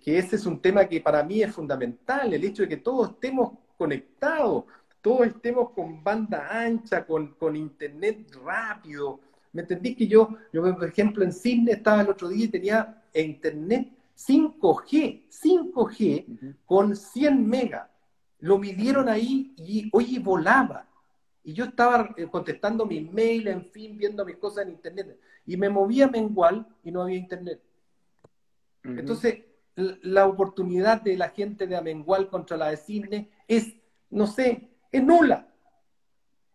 ese 0.04 0.36
es 0.36 0.46
un 0.46 0.60
tema 0.60 0.86
que 0.86 1.00
para 1.00 1.22
mí 1.22 1.42
es 1.42 1.52
fundamental, 1.52 2.34
el 2.34 2.44
hecho 2.44 2.62
de 2.62 2.68
que 2.68 2.76
todos 2.76 3.10
estemos 3.10 3.52
conectados, 3.78 4.64
todos 5.00 5.28
estemos 5.28 5.70
con 5.70 6.02
banda 6.02 6.48
ancha, 6.50 7.06
con, 7.06 7.34
con 7.34 7.56
internet 7.56 8.30
rápido, 8.44 9.20
¿Me 9.52 9.62
entendí 9.62 9.94
que 9.94 10.06
yo, 10.06 10.36
yo, 10.52 10.62
por 10.62 10.88
ejemplo, 10.88 11.24
en 11.24 11.32
Sydney 11.32 11.74
estaba 11.74 12.02
el 12.02 12.10
otro 12.10 12.28
día 12.28 12.44
y 12.44 12.48
tenía 12.48 13.02
internet 13.14 13.90
5G, 14.16 15.28
5G 15.28 16.56
con 16.64 16.94
100 16.94 17.46
megas. 17.46 17.88
Lo 18.38 18.58
midieron 18.58 19.08
ahí 19.08 19.52
y, 19.56 19.88
oye, 19.92 20.18
volaba. 20.20 20.86
Y 21.42 21.52
yo 21.52 21.64
estaba 21.64 22.14
eh, 22.16 22.28
contestando 22.30 22.86
mis 22.86 23.10
mails, 23.10 23.46
en 23.46 23.64
fin, 23.64 23.96
viendo 23.96 24.24
mis 24.24 24.36
cosas 24.36 24.66
en 24.66 24.72
internet. 24.72 25.18
Y 25.46 25.56
me 25.56 25.68
movía 25.68 26.06
mengual 26.06 26.66
y 26.84 26.92
no 26.92 27.02
había 27.02 27.16
internet. 27.16 27.60
Entonces, 28.82 29.44
la 29.74 30.26
oportunidad 30.26 31.02
de 31.02 31.16
la 31.16 31.30
gente 31.30 31.66
de 31.66 31.76
Amengual 31.76 32.28
contra 32.28 32.56
la 32.56 32.70
de 32.70 32.76
Sydney 32.76 33.30
es, 33.46 33.74
no 34.10 34.26
sé, 34.26 34.70
es 34.90 35.02
nula. 35.02 35.46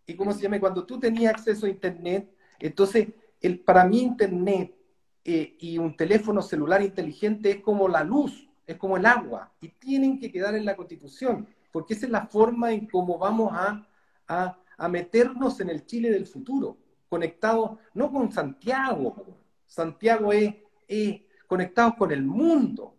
y 0.08 0.16
cómo 0.16 0.34
se 0.34 0.42
llama, 0.42 0.60
cuando 0.60 0.86
tú 0.86 1.00
tenías 1.00 1.34
acceso 1.34 1.66
a 1.66 1.70
Internet, 1.70 2.30
entonces, 2.60 3.08
el, 3.42 3.60
para 3.60 3.86
mí 3.86 4.02
Internet 4.02 4.76
eh, 5.24 5.56
y 5.60 5.78
un 5.78 5.96
teléfono 5.96 6.42
celular 6.42 6.82
inteligente 6.82 7.52
es 7.52 7.62
como 7.62 7.88
la 7.88 8.04
luz, 8.04 8.48
es 8.68 8.78
como 8.78 8.98
el 8.98 9.06
agua, 9.06 9.52
y 9.62 9.70
tienen 9.70 10.20
que 10.20 10.32
quedar 10.32 10.56
en 10.56 10.66
la 10.66 10.76
Constitución, 10.76 11.48
porque 11.72 11.94
esa 11.94 12.06
es 12.06 12.12
la 12.12 12.28
forma 12.28 12.72
en 12.72 12.88
cómo 12.88 13.18
vamos 13.18 13.52
a, 13.54 13.88
a, 14.28 14.88
meternos 14.88 15.60
en 15.60 15.70
el 15.70 15.86
Chile 15.86 16.12
del 16.12 16.28
futuro, 16.28 16.78
conectados 17.10 17.78
no 17.94 18.12
con 18.12 18.32
Santiago, 18.32 19.26
Santiago 19.66 20.32
es, 20.32 20.56
es 20.88 21.22
conectados 21.46 21.96
con 21.96 22.12
el 22.12 22.24
mundo. 22.24 22.96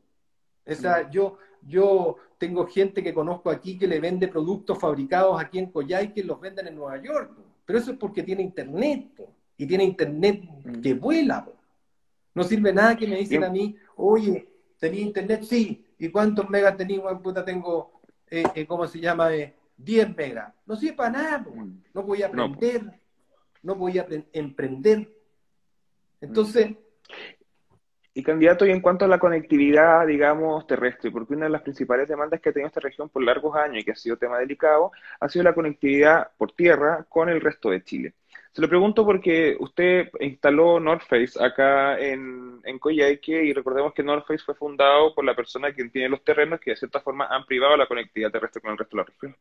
O 0.66 0.74
sea, 0.74 1.08
yo, 1.10 1.38
yo 1.62 2.16
tengo 2.38 2.66
gente 2.66 3.02
que 3.02 3.14
conozco 3.14 3.50
aquí 3.50 3.78
que 3.78 3.86
le 3.86 4.00
vende 4.00 4.28
productos 4.28 4.78
fabricados 4.78 5.40
aquí 5.40 5.58
en 5.58 5.70
Coyhai 5.70 6.12
que 6.12 6.24
los 6.24 6.40
venden 6.40 6.66
en 6.66 6.76
Nueva 6.76 7.00
York, 7.02 7.32
pero 7.64 7.78
eso 7.78 7.92
es 7.92 7.98
porque 7.98 8.22
tiene 8.22 8.42
internet, 8.42 9.10
y 9.56 9.66
tiene 9.66 9.84
internet 9.84 10.42
mm. 10.42 10.80
que 10.80 10.94
vuela. 10.94 11.48
No 12.34 12.44
sirve 12.44 12.72
nada 12.72 12.96
que 12.96 13.06
me 13.06 13.16
dicen 13.16 13.44
a 13.44 13.50
mí, 13.50 13.76
oye, 13.96 14.48
¿tenía 14.78 15.00
internet? 15.00 15.42
Sí. 15.44 15.84
¿Y 15.98 16.10
cuántos 16.10 16.48
megas 16.50 16.76
tenía? 16.76 17.00
Puta, 17.22 17.44
tengo, 17.44 18.00
eh, 18.28 18.44
eh, 18.54 18.66
¿cómo 18.66 18.86
se 18.86 19.00
llama? 19.00 19.30
10 19.30 19.54
eh, 19.78 20.14
megas. 20.14 20.52
No 20.66 20.76
sirve 20.76 20.96
para 20.96 21.10
nada. 21.10 21.38
Mm. 21.38 21.82
No 21.94 22.02
voy 22.02 22.22
a 22.22 22.26
aprender, 22.26 23.00
no, 23.62 23.74
voy 23.74 23.98
a 23.98 24.06
emprender. 24.32 25.10
Entonces, 26.20 26.76
y 28.16 28.22
candidato, 28.22 28.64
y 28.64 28.70
en 28.70 28.80
cuanto 28.80 29.04
a 29.04 29.08
la 29.08 29.18
conectividad, 29.18 30.06
digamos, 30.06 30.66
terrestre, 30.66 31.10
porque 31.10 31.34
una 31.34 31.44
de 31.44 31.50
las 31.50 31.60
principales 31.60 32.08
demandas 32.08 32.40
que 32.40 32.48
ha 32.48 32.52
tenido 32.52 32.68
esta 32.68 32.80
región 32.80 33.10
por 33.10 33.22
largos 33.22 33.54
años 33.54 33.82
y 33.82 33.84
que 33.84 33.90
ha 33.90 33.94
sido 33.94 34.16
tema 34.16 34.38
delicado, 34.38 34.90
ha 35.20 35.28
sido 35.28 35.42
la 35.42 35.52
conectividad 35.52 36.30
por 36.38 36.52
tierra 36.52 37.04
con 37.10 37.28
el 37.28 37.42
resto 37.42 37.68
de 37.68 37.84
Chile. 37.84 38.14
Se 38.52 38.62
lo 38.62 38.70
pregunto 38.70 39.04
porque 39.04 39.54
usted 39.60 40.08
instaló 40.20 40.80
North 40.80 41.02
Face 41.06 41.32
acá 41.38 41.98
en, 41.98 42.58
en 42.64 42.80
y 42.86 43.52
recordemos 43.52 43.92
que 43.92 44.02
North 44.02 44.26
Face 44.26 44.44
fue 44.46 44.54
fundado 44.54 45.14
por 45.14 45.22
la 45.22 45.36
persona 45.36 45.74
que 45.74 45.84
tiene 45.90 46.08
los 46.08 46.24
terrenos 46.24 46.58
que 46.58 46.70
de 46.70 46.76
cierta 46.78 47.00
forma 47.00 47.26
han 47.26 47.44
privado 47.44 47.76
la 47.76 47.86
conectividad 47.86 48.30
terrestre 48.30 48.62
con 48.62 48.70
el 48.70 48.78
resto 48.78 48.96
de 48.96 49.02
la 49.02 49.08
región. 49.08 49.36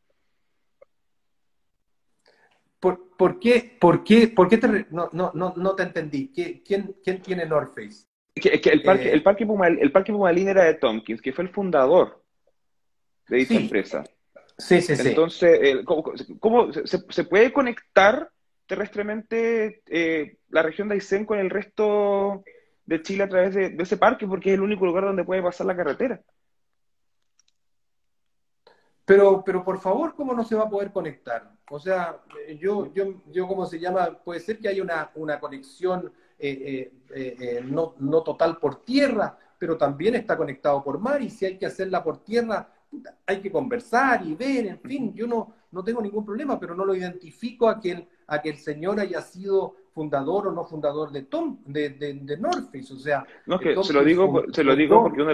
¿Por, 2.81 3.39
qué, 3.39 3.77
por 3.79 4.03
qué, 4.03 4.27
por 4.27 4.49
qué 4.49 4.57
te, 4.57 4.85
no, 4.91 5.09
no, 5.13 5.31
no, 5.33 5.75
te 5.75 5.83
entendí? 5.83 6.33
¿Quién, 6.33 6.97
quién 7.01 7.21
tiene 7.21 7.45
North 7.45 7.73
Face? 7.73 8.14
El, 8.35 8.83
parque, 8.83 9.11
el, 9.11 9.23
parque 9.23 9.43
el 9.81 9.91
parque 9.91 10.11
Pumalín 10.11 10.49
era 10.49 10.65
de 10.65 10.73
Tompkins, 10.75 11.21
que 11.21 11.31
fue 11.31 11.45
el 11.45 11.51
fundador 11.51 12.21
de 13.27 13.37
dicha 13.37 13.55
empresa. 13.55 14.03
Sí, 14.57 14.81
sí, 14.81 14.95
sí. 14.95 15.09
Entonces, 15.09 15.83
¿cómo, 16.39 16.71
se, 16.71 17.23
puede 17.25 17.51
conectar 17.51 18.29
terrestremente 18.65 19.83
eh, 19.87 20.37
la 20.49 20.63
región 20.63 20.87
de 20.87 20.95
Aysén 20.95 21.25
con 21.25 21.39
el 21.39 21.49
resto 21.49 22.43
de 22.85 23.01
Chile 23.01 23.23
a 23.23 23.29
través 23.29 23.55
de, 23.55 23.75
ese 23.79 23.97
parque? 23.97 24.27
Porque 24.27 24.49
es 24.49 24.55
el 24.55 24.61
único 24.61 24.85
lugar 24.85 25.05
donde 25.05 25.23
puede 25.23 25.41
pasar 25.41 25.67
la 25.67 25.75
carretera. 25.75 26.21
Pero, 29.05 29.43
pero 29.45 29.63
por 29.63 29.79
favor, 29.79 30.15
¿cómo 30.15 30.33
no 30.33 30.43
se 30.43 30.55
va 30.55 30.63
a 30.63 30.69
poder 30.69 30.91
conectar? 30.91 31.51
O 31.69 31.79
sea, 31.79 32.21
yo, 32.59 32.91
yo, 32.93 33.21
yo 33.27 33.47
¿cómo 33.47 33.65
se 33.65 33.79
llama? 33.79 34.19
Puede 34.23 34.39
ser 34.39 34.57
que 34.59 34.67
haya 34.67 34.81
una, 34.81 35.11
una 35.15 35.39
conexión 35.39 36.11
eh, 36.37 36.91
eh, 37.13 37.35
eh, 37.39 37.63
no, 37.65 37.95
no 37.99 38.21
total 38.21 38.57
por 38.57 38.83
tierra, 38.83 39.37
pero 39.57 39.77
también 39.77 40.15
está 40.15 40.35
conectado 40.35 40.83
por 40.83 40.99
mar 40.99 41.21
y 41.21 41.29
si 41.29 41.45
hay 41.45 41.57
que 41.57 41.65
hacerla 41.65 42.03
por 42.03 42.23
tierra, 42.23 42.69
hay 43.25 43.41
que 43.41 43.51
conversar 43.51 44.25
y 44.25 44.35
ver, 44.35 44.67
en 44.67 44.79
fin, 44.79 45.13
yo 45.13 45.27
no, 45.27 45.53
no 45.71 45.83
tengo 45.83 46.01
ningún 46.01 46.25
problema, 46.25 46.59
pero 46.59 46.75
no 46.75 46.85
lo 46.85 46.95
identifico 46.95 47.69
a 47.69 47.79
que 47.79 47.91
el, 47.91 48.07
a 48.27 48.41
que 48.41 48.49
el 48.49 48.57
señor 48.57 48.99
haya 48.99 49.21
sido 49.21 49.75
fundador 49.93 50.47
o 50.47 50.51
no 50.51 50.65
fundador 50.65 51.11
de 51.11 51.23
Tom, 51.23 51.59
de, 51.65 51.89
de, 51.91 52.37
o 52.41 52.97
sea... 52.97 53.25
No, 53.45 53.59
que 53.59 53.81
se 53.81 53.93
lo 53.93 54.03
digo, 54.03 54.43
se 54.51 54.63
lo 54.63 54.75
digo 54.75 55.01
porque 55.03 55.21
uno 55.21 55.33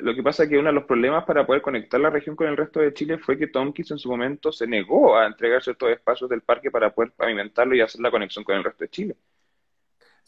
lo 0.00 0.14
que 0.14 0.22
pasa 0.22 0.44
es 0.44 0.48
que 0.48 0.56
uno 0.56 0.68
de 0.68 0.74
los 0.74 0.84
problemas 0.84 1.24
para 1.24 1.44
poder 1.44 1.60
conectar 1.60 2.00
la 2.00 2.10
región 2.10 2.36
con 2.36 2.46
el 2.46 2.56
resto 2.56 2.80
de 2.80 2.94
Chile 2.94 3.18
fue 3.18 3.36
que 3.36 3.48
Tomkins 3.48 3.90
en 3.90 3.98
su 3.98 4.08
momento 4.08 4.52
se 4.52 4.66
negó 4.66 5.16
a 5.16 5.26
entregar 5.26 5.62
ciertos 5.62 5.90
espacios 5.90 6.30
del 6.30 6.42
parque 6.42 6.70
para 6.70 6.94
poder 6.94 7.12
pavimentarlo 7.12 7.74
y 7.74 7.80
hacer 7.80 8.00
la 8.00 8.10
conexión 8.10 8.44
con 8.44 8.56
el 8.56 8.64
resto 8.64 8.84
de 8.84 8.90
Chile. 8.90 9.16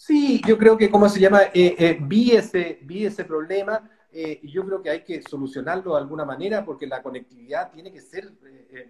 Sí, 0.03 0.41
yo 0.49 0.57
creo 0.57 0.79
que, 0.79 0.91
¿cómo 0.91 1.11
se 1.11 1.21
llama? 1.21 1.43
Eh, 1.53 1.77
eh, 1.79 1.99
vi, 2.01 2.31
ese, 2.31 2.79
vi 2.85 3.05
ese 3.05 3.23
problema 3.23 3.87
eh, 4.11 4.41
y 4.43 4.51
yo 4.51 4.65
creo 4.65 4.81
que 4.81 4.89
hay 4.89 5.05
que 5.05 5.21
solucionarlo 5.21 5.93
de 5.93 6.01
alguna 6.01 6.25
manera 6.25 6.65
porque 6.65 6.87
la 6.87 7.03
conectividad 7.03 7.71
tiene 7.71 7.93
que 7.93 8.01
ser 8.01 8.33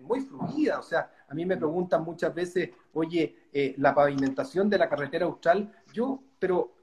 muy 0.03 0.21
fluida. 0.21 0.79
O 0.79 0.85
sea, 0.85 1.11
a 1.29 1.35
mí 1.35 1.45
me 1.45 1.57
preguntan 1.57 2.05
muchas 2.05 2.33
veces, 2.33 2.71
oye, 2.93 3.35
la 3.79 3.93
pavimentación 3.93 4.71
de 4.71 4.79
la 4.79 4.89
carretera 4.89 5.27
austral, 5.27 5.73
yo, 5.93 6.23
pero 6.39 6.77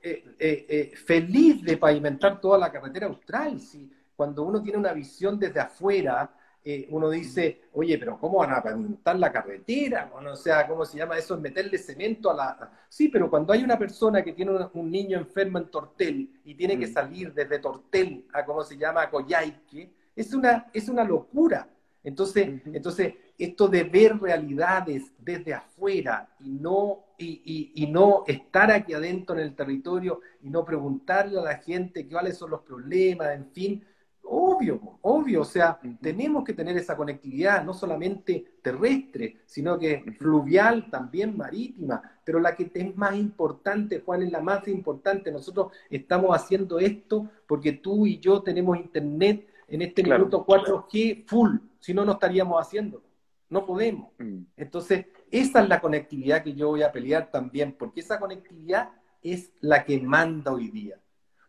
feliz 1.05 1.63
de 1.63 1.77
pavimentar 1.77 2.41
toda 2.41 2.57
la 2.57 2.69
carretera 2.69 3.07
austral. 3.07 3.61
Si 3.61 3.89
cuando 4.13 4.43
uno 4.43 4.61
tiene 4.61 4.77
una 4.77 4.91
visión 4.91 5.39
desde 5.39 5.61
afuera, 5.61 6.35
eh, 6.69 6.85
uno 6.89 7.09
dice, 7.09 7.61
oye, 7.71 7.97
pero 7.97 8.19
¿cómo 8.19 8.39
van 8.39 8.51
a 8.51 8.61
pavimentar 8.61 9.17
la 9.17 9.31
carretera? 9.31 10.11
o 10.13 10.35
sea, 10.35 10.67
¿cómo 10.67 10.83
se 10.83 10.97
llama 10.97 11.17
eso? 11.17 11.35
Es 11.35 11.39
meterle 11.39 11.77
cemento 11.77 12.29
a 12.29 12.33
la... 12.33 12.71
Sí, 12.89 13.07
pero 13.07 13.29
cuando 13.29 13.53
hay 13.53 13.63
una 13.63 13.79
persona 13.79 14.21
que 14.21 14.33
tiene 14.33 14.51
un, 14.73 14.91
niño 14.91 15.17
enfermo 15.17 15.59
en 15.59 15.71
Tortel 15.71 16.29
y 16.43 16.55
tiene 16.55 16.77
que 16.77 16.87
mm. 16.87 16.91
salir 16.91 17.33
desde 17.33 17.59
Tortel 17.59 18.25
a, 18.33 18.43
¿cómo 18.43 18.65
se 18.65 18.75
llama?, 18.75 19.03
a 19.03 19.09
Coyhaique, 19.09 19.93
es 20.13 20.33
una, 20.33 20.69
es 20.73 20.89
una 20.89 21.05
locura. 21.05 21.69
Entonces, 22.03 22.61
entonces, 22.65 23.13
esto 23.37 23.69
de 23.69 23.85
ver 23.85 24.19
realidades 24.19 25.13
desde 25.19 25.53
afuera 25.53 26.29
y 26.41 26.49
no, 26.49 27.05
y, 27.17 27.71
y, 27.75 27.87
no 27.87 28.25
estar 28.27 28.71
aquí 28.71 28.93
adentro 28.93 29.37
en 29.37 29.43
el 29.43 29.55
territorio 29.55 30.19
y 30.41 30.49
no 30.49 30.65
preguntarle 30.65 31.39
a 31.39 31.43
la 31.43 31.57
gente 31.59 32.09
cuáles 32.09 32.37
son 32.37 32.49
los 32.51 32.61
problemas, 32.63 33.29
en 33.29 33.51
fin, 33.51 33.85
Obvio, 34.29 34.99
obvio, 35.01 35.41
o 35.41 35.45
sea, 35.45 35.79
tenemos 36.01 36.43
que 36.43 36.53
tener 36.53 36.75
esa 36.75 36.97
conectividad, 36.97 37.63
no 37.63 37.73
solamente 37.73 38.57
terrestre, 38.61 39.37
sino 39.45 39.79
que 39.79 40.03
fluvial, 40.17 40.89
también 40.89 41.37
marítima, 41.37 42.01
pero 42.25 42.39
la 42.39 42.55
que 42.55 42.69
es 42.73 42.95
más 42.97 43.15
importante, 43.15 44.01
Juan, 44.01 44.23
es 44.23 44.31
la 44.31 44.41
más 44.41 44.67
importante. 44.67 45.31
Nosotros 45.31 45.71
estamos 45.89 46.35
haciendo 46.35 46.77
esto 46.79 47.29
porque 47.47 47.73
tú 47.73 48.05
y 48.05 48.19
yo 48.19 48.41
tenemos 48.41 48.77
internet 48.77 49.47
en 49.67 49.81
este 49.81 50.03
minuto 50.03 50.45
4G 50.45 51.25
full, 51.25 51.57
si 51.79 51.93
no, 51.93 52.03
no 52.03 52.13
estaríamos 52.13 52.59
haciendo. 52.59 53.03
No 53.49 53.65
podemos. 53.65 54.11
Mm. 54.17 54.41
Entonces, 54.57 55.05
esa 55.31 55.61
es 55.61 55.69
la 55.69 55.79
conectividad 55.79 56.43
que 56.43 56.53
yo 56.53 56.67
voy 56.67 56.83
a 56.83 56.91
pelear 56.91 57.31
también, 57.31 57.73
porque 57.73 58.01
esa 58.01 58.19
conectividad 58.19 58.91
es 59.21 59.51
la 59.61 59.83
que 59.83 59.99
manda 59.99 60.51
hoy 60.51 60.69
día. 60.69 60.99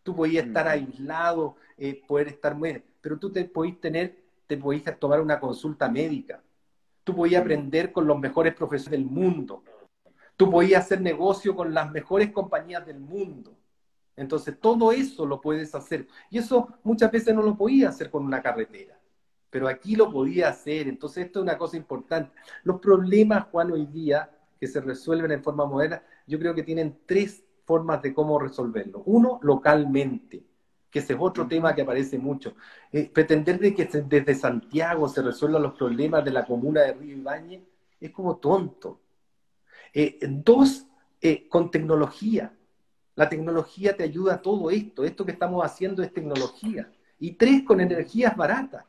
Tú 0.02 0.16
podías 0.16 0.46
estar 0.46 0.66
aislado, 0.66 1.56
eh, 1.78 2.02
poder 2.06 2.28
estar 2.28 2.54
muy... 2.54 2.82
Pero 3.00 3.18
tú 3.18 3.30
te 3.30 3.44
podías 3.44 3.80
tener, 3.80 4.18
te 4.46 4.56
podías 4.56 4.98
tomar 4.98 5.20
una 5.20 5.38
consulta 5.38 5.88
médica. 5.88 6.42
Tú 7.04 7.14
podías 7.14 7.40
aprender 7.40 7.92
con 7.92 8.06
los 8.06 8.18
mejores 8.18 8.54
profesores 8.54 8.90
del 8.90 9.06
mundo. 9.06 9.62
Tú 10.36 10.50
podías 10.50 10.84
hacer 10.84 11.00
negocio 11.00 11.56
con 11.56 11.72
las 11.72 11.90
mejores 11.90 12.30
compañías 12.32 12.84
del 12.84 13.00
mundo. 13.00 13.56
Entonces, 14.16 14.58
todo 14.60 14.92
eso 14.92 15.24
lo 15.24 15.40
puedes 15.40 15.74
hacer. 15.74 16.06
Y 16.28 16.38
eso 16.38 16.68
muchas 16.82 17.10
veces 17.10 17.34
no 17.34 17.42
lo 17.42 17.56
podías 17.56 17.94
hacer 17.94 18.10
con 18.10 18.24
una 18.24 18.42
carretera. 18.42 18.98
Pero 19.48 19.68
aquí 19.68 19.96
lo 19.96 20.10
podía 20.10 20.48
hacer. 20.48 20.88
Entonces, 20.88 21.26
esto 21.26 21.38
es 21.38 21.44
una 21.44 21.56
cosa 21.56 21.76
importante. 21.76 22.32
Los 22.64 22.80
problemas, 22.80 23.46
Juan, 23.50 23.70
hoy 23.72 23.86
día, 23.86 24.30
que 24.60 24.66
se 24.66 24.80
resuelven 24.80 25.30
en 25.30 25.42
forma 25.42 25.64
moderna, 25.66 26.02
yo 26.26 26.38
creo 26.38 26.54
que 26.54 26.64
tienen 26.64 26.98
tres 27.06 27.44
formas 27.64 28.02
de 28.02 28.12
cómo 28.12 28.38
resolverlo. 28.38 29.02
Uno, 29.06 29.38
localmente, 29.42 30.44
que 30.90 31.00
ese 31.00 31.12
es 31.12 31.18
otro 31.20 31.46
tema 31.46 31.74
que 31.74 31.82
aparece 31.82 32.18
mucho. 32.18 32.54
Eh, 32.92 33.10
pretender 33.12 33.58
de 33.58 33.74
que 33.74 33.84
desde 33.84 34.34
Santiago 34.34 35.08
se 35.08 35.22
resuelvan 35.22 35.62
los 35.62 35.74
problemas 35.74 36.24
de 36.24 36.30
la 36.30 36.46
comuna 36.46 36.82
de 36.82 36.94
Río 36.94 37.16
Ibañez 37.16 37.62
es 38.00 38.10
como 38.10 38.36
tonto. 38.36 39.00
Eh, 39.92 40.18
dos, 40.22 40.86
eh, 41.20 41.48
con 41.48 41.70
tecnología. 41.70 42.54
La 43.16 43.28
tecnología 43.28 43.96
te 43.96 44.04
ayuda 44.04 44.34
a 44.34 44.42
todo 44.42 44.70
esto. 44.70 45.04
Esto 45.04 45.26
que 45.26 45.32
estamos 45.32 45.64
haciendo 45.64 46.02
es 46.02 46.12
tecnología. 46.12 46.90
Y 47.18 47.32
tres, 47.32 47.62
con 47.64 47.80
energías 47.80 48.36
baratas. 48.36 48.84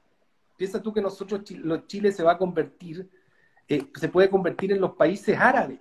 Piensa 0.55 0.81
tú 0.81 0.93
que 0.93 1.01
nosotros, 1.01 1.41
Chile 1.87 2.11
se 2.11 2.21
va 2.21 2.33
a 2.33 2.37
convertir, 2.37 3.09
se 3.67 4.09
puede 4.09 4.29
convertir 4.29 4.73
en 4.73 4.81
los 4.81 4.91
países 4.91 5.37
árabes. 5.39 5.79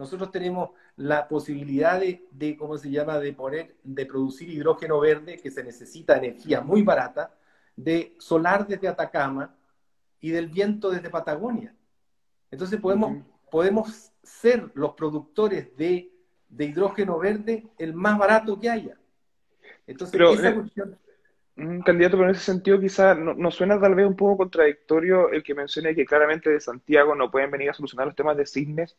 Nosotros 0.00 0.30
tenemos 0.30 0.70
la 0.96 1.28
posibilidad 1.28 2.00
de, 2.00 2.56
¿cómo 2.56 2.78
se 2.78 2.90
llama?, 2.90 3.18
de 3.18 3.34
poner, 3.34 3.74
de 3.82 4.06
producir 4.06 4.48
hidrógeno 4.48 4.98
verde, 4.98 5.36
que 5.36 5.50
se 5.50 5.62
necesita 5.62 6.16
energía 6.16 6.62
muy 6.62 6.80
barata, 6.80 7.34
de 7.76 8.14
solar 8.18 8.66
desde 8.66 8.88
Atacama 8.88 9.54
y 10.18 10.30
del 10.30 10.48
viento 10.48 10.88
desde 10.88 11.10
Patagonia. 11.10 11.74
Entonces 12.50 12.80
podemos, 12.80 13.22
podemos 13.50 14.10
ser 14.22 14.70
los 14.72 14.94
productores 14.94 15.76
de, 15.76 16.10
hidrógeno 16.58 17.18
verde 17.18 17.66
el 17.76 17.92
más 17.92 18.16
barato 18.16 18.58
que 18.58 18.70
haya. 18.70 18.96
Entonces, 19.86 20.18
esa 20.18 20.48
eh, 20.48 20.54
cuestión... 20.54 20.98
Un 21.58 21.82
candidato, 21.82 22.16
pero 22.16 22.30
en 22.30 22.36
ese 22.36 22.44
sentido 22.44 22.80
quizá 22.80 23.14
nos 23.14 23.54
suena 23.54 23.78
tal 23.78 23.94
vez 23.94 24.06
un 24.06 24.16
poco 24.16 24.38
contradictorio 24.38 25.28
el 25.28 25.42
que 25.42 25.54
mencione 25.54 25.94
que 25.94 26.06
claramente 26.06 26.48
de 26.48 26.58
Santiago 26.58 27.14
no 27.14 27.30
pueden 27.30 27.50
venir 27.50 27.68
a 27.68 27.74
solucionar 27.74 28.06
los 28.06 28.16
temas 28.16 28.38
de 28.38 28.46
cisnes, 28.46 28.96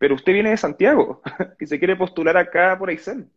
pero 0.00 0.14
usted 0.14 0.32
viene 0.32 0.48
de 0.48 0.56
Santiago 0.56 1.20
y 1.60 1.66
se 1.66 1.78
quiere 1.78 1.94
postular 1.94 2.34
acá 2.38 2.74
por 2.78 2.88
Aysén. 2.88 3.30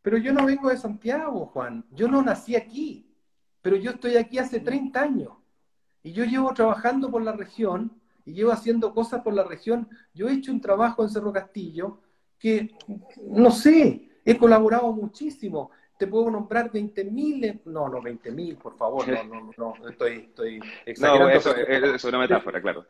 Pero 0.00 0.16
yo 0.16 0.32
no 0.32 0.46
vengo 0.46 0.68
de 0.68 0.76
Santiago, 0.76 1.46
Juan. 1.46 1.84
Yo 1.90 2.06
no 2.06 2.22
nací 2.22 2.54
aquí, 2.54 3.12
pero 3.60 3.74
yo 3.74 3.90
estoy 3.90 4.16
aquí 4.16 4.38
hace 4.38 4.60
30 4.60 5.02
años. 5.02 5.32
Y 6.04 6.12
yo 6.12 6.24
llevo 6.24 6.54
trabajando 6.54 7.10
por 7.10 7.22
la 7.22 7.32
región 7.32 8.00
y 8.24 8.32
llevo 8.32 8.52
haciendo 8.52 8.94
cosas 8.94 9.22
por 9.22 9.34
la 9.34 9.42
región. 9.42 9.88
Yo 10.12 10.28
he 10.28 10.34
hecho 10.34 10.52
un 10.52 10.60
trabajo 10.60 11.02
en 11.02 11.10
Cerro 11.10 11.32
Castillo 11.32 11.98
que, 12.38 12.76
no 13.26 13.50
sé, 13.50 14.08
he 14.24 14.38
colaborado 14.38 14.92
muchísimo 14.92 15.72
te 15.96 16.06
puedo 16.08 16.30
nombrar 16.30 16.70
20 16.72 17.04
mil, 17.04 17.60
no, 17.66 17.88
no, 17.88 18.02
20 18.02 18.32
mil, 18.32 18.56
por 18.56 18.76
favor, 18.76 19.06
no, 19.06 19.24
no, 19.24 19.52
no, 19.56 19.88
estoy, 19.88 20.26
estoy 20.28 20.60
exagerando. 20.86 21.28
No, 21.28 21.30
eso, 21.30 21.54
es 21.56 22.04
una 22.04 22.18
metáfora, 22.18 22.60
claro. 22.60 22.86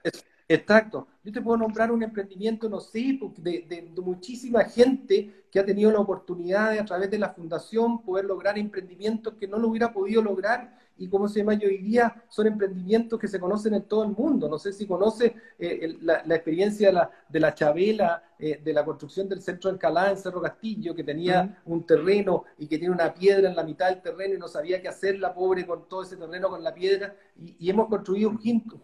Exacto. 0.46 1.08
Yo 1.22 1.32
te 1.32 1.40
puedo 1.40 1.56
nombrar 1.56 1.90
un 1.90 2.02
emprendimiento, 2.02 2.68
no 2.68 2.80
sé, 2.80 3.18
de, 3.38 3.64
de, 3.66 3.90
de, 3.94 4.00
muchísima 4.02 4.64
gente 4.64 5.46
que 5.50 5.58
ha 5.58 5.64
tenido 5.64 5.90
la 5.90 6.00
oportunidad 6.00 6.72
de, 6.72 6.80
a 6.80 6.84
través 6.84 7.10
de 7.10 7.18
la 7.18 7.30
fundación, 7.30 8.02
poder 8.02 8.26
lograr 8.26 8.58
emprendimientos 8.58 9.34
que 9.34 9.48
no 9.48 9.58
lo 9.58 9.68
hubiera 9.68 9.92
podido 9.92 10.22
lograr 10.22 10.78
y 10.96 11.08
cómo 11.08 11.28
se 11.28 11.40
llama, 11.40 11.54
yo 11.54 11.68
diría, 11.68 12.22
son 12.28 12.46
emprendimientos 12.46 13.18
que 13.18 13.26
se 13.26 13.40
conocen 13.40 13.74
en 13.74 13.82
todo 13.82 14.04
el 14.04 14.10
mundo. 14.10 14.48
No 14.48 14.58
sé 14.58 14.72
si 14.72 14.86
conoce 14.86 15.34
eh, 15.58 15.98
la, 16.02 16.22
experiencia 16.34 16.88
de 16.88 16.92
la, 16.92 17.10
de 17.28 17.40
la 17.40 17.54
Chabela, 17.54 18.22
eh, 18.38 18.60
de 18.62 18.72
la 18.72 18.84
construcción 18.84 19.28
del 19.28 19.40
centro 19.40 19.70
de 19.70 19.74
Alcalá 19.74 20.10
en 20.10 20.16
Cerro 20.16 20.40
Castillo, 20.40 20.94
que 20.94 21.02
tenía 21.02 21.62
un 21.64 21.84
terreno 21.84 22.44
y 22.58 22.66
que 22.66 22.78
tiene 22.78 22.94
una 22.94 23.12
piedra 23.12 23.48
en 23.48 23.56
la 23.56 23.64
mitad 23.64 23.88
del 23.88 24.02
terreno 24.02 24.34
y 24.34 24.38
no 24.38 24.48
sabía 24.48 24.80
qué 24.80 24.88
hacer 24.88 25.18
la 25.18 25.34
pobre 25.34 25.66
con 25.66 25.88
todo 25.88 26.02
ese 26.02 26.16
terreno, 26.16 26.48
con 26.48 26.62
la 26.62 26.74
piedra. 26.74 27.14
Y, 27.36 27.68
hemos 27.68 27.88
construido 27.88 28.32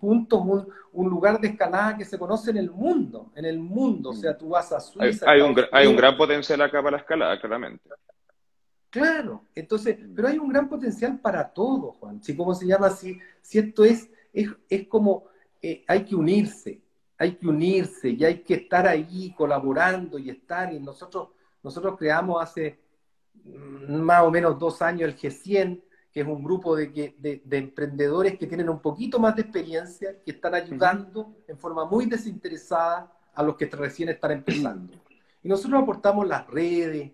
juntos 0.00 0.40
un, 0.44 0.68
un, 0.92 1.10
lugar 1.10 1.40
de 1.40 1.48
escalada 1.48 1.96
que 1.96 2.04
se 2.04 2.18
conoce 2.18 2.50
en 2.50 2.56
el 2.56 2.70
mundo, 2.70 3.30
en 3.36 3.44
el 3.44 3.58
mundo. 3.58 4.10
O 4.10 4.14
sea, 4.14 4.36
tú 4.36 4.48
vas 4.48 4.72
a 4.72 4.80
Suiza. 4.80 5.30
Hay, 5.30 5.40
un, 5.40 5.54
hay 5.70 5.86
un 5.86 5.96
gran 5.96 6.16
potencial 6.16 6.60
acá 6.62 6.82
para 6.82 6.96
la 6.96 7.02
escalada, 7.02 7.40
claramente. 7.40 7.88
Claro, 8.90 9.44
entonces, 9.54 9.96
pero 10.16 10.26
hay 10.26 10.38
un 10.38 10.48
gran 10.48 10.68
potencial 10.68 11.20
para 11.20 11.48
todo, 11.48 11.92
Juan. 11.92 12.20
Si 12.22 12.36
cómo 12.36 12.54
se 12.54 12.66
llama, 12.66 12.90
si, 12.90 13.20
si 13.40 13.60
esto 13.60 13.84
es, 13.84 14.10
es, 14.32 14.88
como 14.88 15.26
eh, 15.62 15.84
hay 15.86 16.04
que 16.04 16.16
unirse, 16.16 16.82
hay 17.16 17.36
que 17.36 17.46
unirse 17.46 18.10
y 18.10 18.24
hay 18.24 18.38
que 18.42 18.54
estar 18.54 18.88
ahí 18.88 19.32
colaborando 19.36 20.18
y 20.18 20.28
estar. 20.30 20.72
Y 20.72 20.80
nosotros, 20.80 21.28
nosotros 21.62 21.96
creamos 21.96 22.42
hace 22.42 22.80
mm, 23.44 23.94
más 23.94 24.24
o 24.24 24.30
menos 24.32 24.58
dos 24.58 24.82
años 24.82 25.08
el 25.08 25.16
G100, 25.16 25.82
que 26.12 26.22
es 26.22 26.26
un 26.26 26.42
grupo 26.42 26.74
de, 26.74 26.88
de, 27.16 27.42
de, 27.44 27.58
emprendedores 27.58 28.36
que 28.36 28.48
tienen 28.48 28.68
un 28.68 28.80
poquito 28.80 29.20
más 29.20 29.36
de 29.36 29.42
experiencia, 29.42 30.20
que 30.24 30.32
están 30.32 30.56
ayudando 30.56 31.36
en 31.46 31.56
forma 31.56 31.84
muy 31.84 32.06
desinteresada 32.06 33.16
a 33.32 33.42
los 33.44 33.54
que 33.54 33.66
recién 33.66 34.08
están 34.08 34.32
empezando. 34.32 34.94
Y 35.44 35.48
nosotros 35.48 35.80
aportamos 35.80 36.26
las 36.26 36.44
redes, 36.48 37.12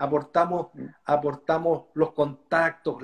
aportamos, 0.00 0.68
aportamos 1.04 1.88
los 1.92 2.12
contactos, 2.12 3.02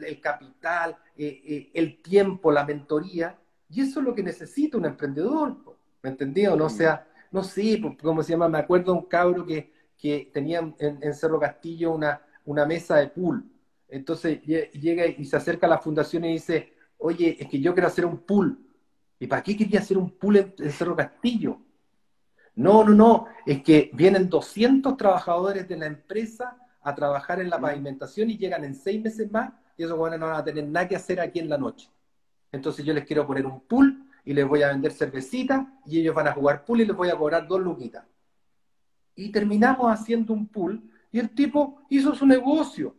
el 0.00 0.20
capital, 0.20 0.96
eh, 1.14 1.42
eh, 1.44 1.70
el 1.74 2.00
tiempo, 2.00 2.50
la 2.50 2.64
mentoría, 2.64 3.38
y 3.68 3.82
eso 3.82 4.00
es 4.00 4.06
lo 4.06 4.14
que 4.14 4.22
necesita 4.22 4.78
un 4.78 4.86
emprendedor, 4.86 5.56
¿me 6.02 6.08
entendió? 6.08 6.56
No 6.56 6.70
sea, 6.70 7.06
no 7.30 7.44
sé, 7.44 7.82
¿cómo 8.02 8.22
se 8.22 8.32
llama? 8.32 8.48
Me 8.48 8.58
acuerdo 8.58 8.92
de 8.92 8.98
un 8.98 9.04
cabro 9.04 9.44
que, 9.44 9.72
que 9.98 10.30
tenía 10.32 10.74
en, 10.78 11.14
Cerro 11.14 11.38
Castillo 11.38 11.92
una, 11.92 12.22
una 12.46 12.64
mesa 12.64 12.96
de 12.96 13.08
pool. 13.08 13.44
Entonces 13.88 14.42
llega 14.42 15.06
y 15.06 15.24
se 15.26 15.36
acerca 15.36 15.66
a 15.66 15.70
la 15.70 15.78
fundación 15.78 16.24
y 16.24 16.32
dice, 16.32 16.72
oye, 16.96 17.36
es 17.38 17.46
que 17.46 17.60
yo 17.60 17.74
quiero 17.74 17.88
hacer 17.88 18.06
un 18.06 18.18
pool. 18.18 18.58
¿Y 19.18 19.26
para 19.26 19.42
qué 19.42 19.54
quería 19.54 19.80
hacer 19.80 19.98
un 19.98 20.10
pool 20.10 20.54
en 20.58 20.72
Cerro 20.72 20.96
Castillo? 20.96 21.58
No, 22.54 22.84
no, 22.84 22.92
no, 22.94 23.26
es 23.46 23.62
que 23.62 23.90
vienen 23.94 24.28
200 24.28 24.96
trabajadores 24.96 25.66
de 25.68 25.76
la 25.76 25.86
empresa 25.86 26.56
a 26.82 26.94
trabajar 26.94 27.40
en 27.40 27.48
la 27.48 27.58
mm. 27.58 27.62
pavimentación 27.62 28.30
y 28.30 28.36
llegan 28.36 28.64
en 28.64 28.74
seis 28.74 29.02
meses 29.02 29.30
más 29.30 29.52
y 29.76 29.84
esos 29.84 29.96
jóvenes 29.96 30.20
no 30.20 30.26
van 30.26 30.36
a 30.36 30.44
tener 30.44 30.66
nada 30.68 30.88
que 30.88 30.96
hacer 30.96 31.20
aquí 31.20 31.38
en 31.38 31.48
la 31.48 31.58
noche. 31.58 31.88
Entonces 32.50 32.84
yo 32.84 32.92
les 32.92 33.04
quiero 33.04 33.26
poner 33.26 33.46
un 33.46 33.60
pool 33.60 34.04
y 34.24 34.34
les 34.34 34.46
voy 34.46 34.62
a 34.62 34.68
vender 34.68 34.92
cervecita 34.92 35.72
y 35.86 36.00
ellos 36.00 36.14
van 36.14 36.28
a 36.28 36.32
jugar 36.32 36.64
pool 36.64 36.82
y 36.82 36.86
les 36.86 36.96
voy 36.96 37.08
a 37.08 37.16
cobrar 37.16 37.46
dos 37.48 37.60
luquitas. 37.60 38.04
Y 39.14 39.30
terminamos 39.30 39.90
haciendo 39.90 40.32
un 40.32 40.46
pool 40.46 40.82
y 41.10 41.18
el 41.18 41.30
tipo 41.30 41.82
hizo 41.88 42.14
su 42.14 42.26
negocio. 42.26 42.94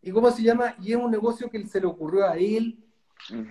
¿Y 0.00 0.10
cómo 0.10 0.30
se 0.30 0.42
llama? 0.42 0.74
Y 0.80 0.92
es 0.92 0.98
un 0.98 1.10
negocio 1.10 1.50
que 1.50 1.66
se 1.66 1.80
le 1.80 1.86
ocurrió 1.86 2.26
a 2.26 2.36
él, 2.36 2.78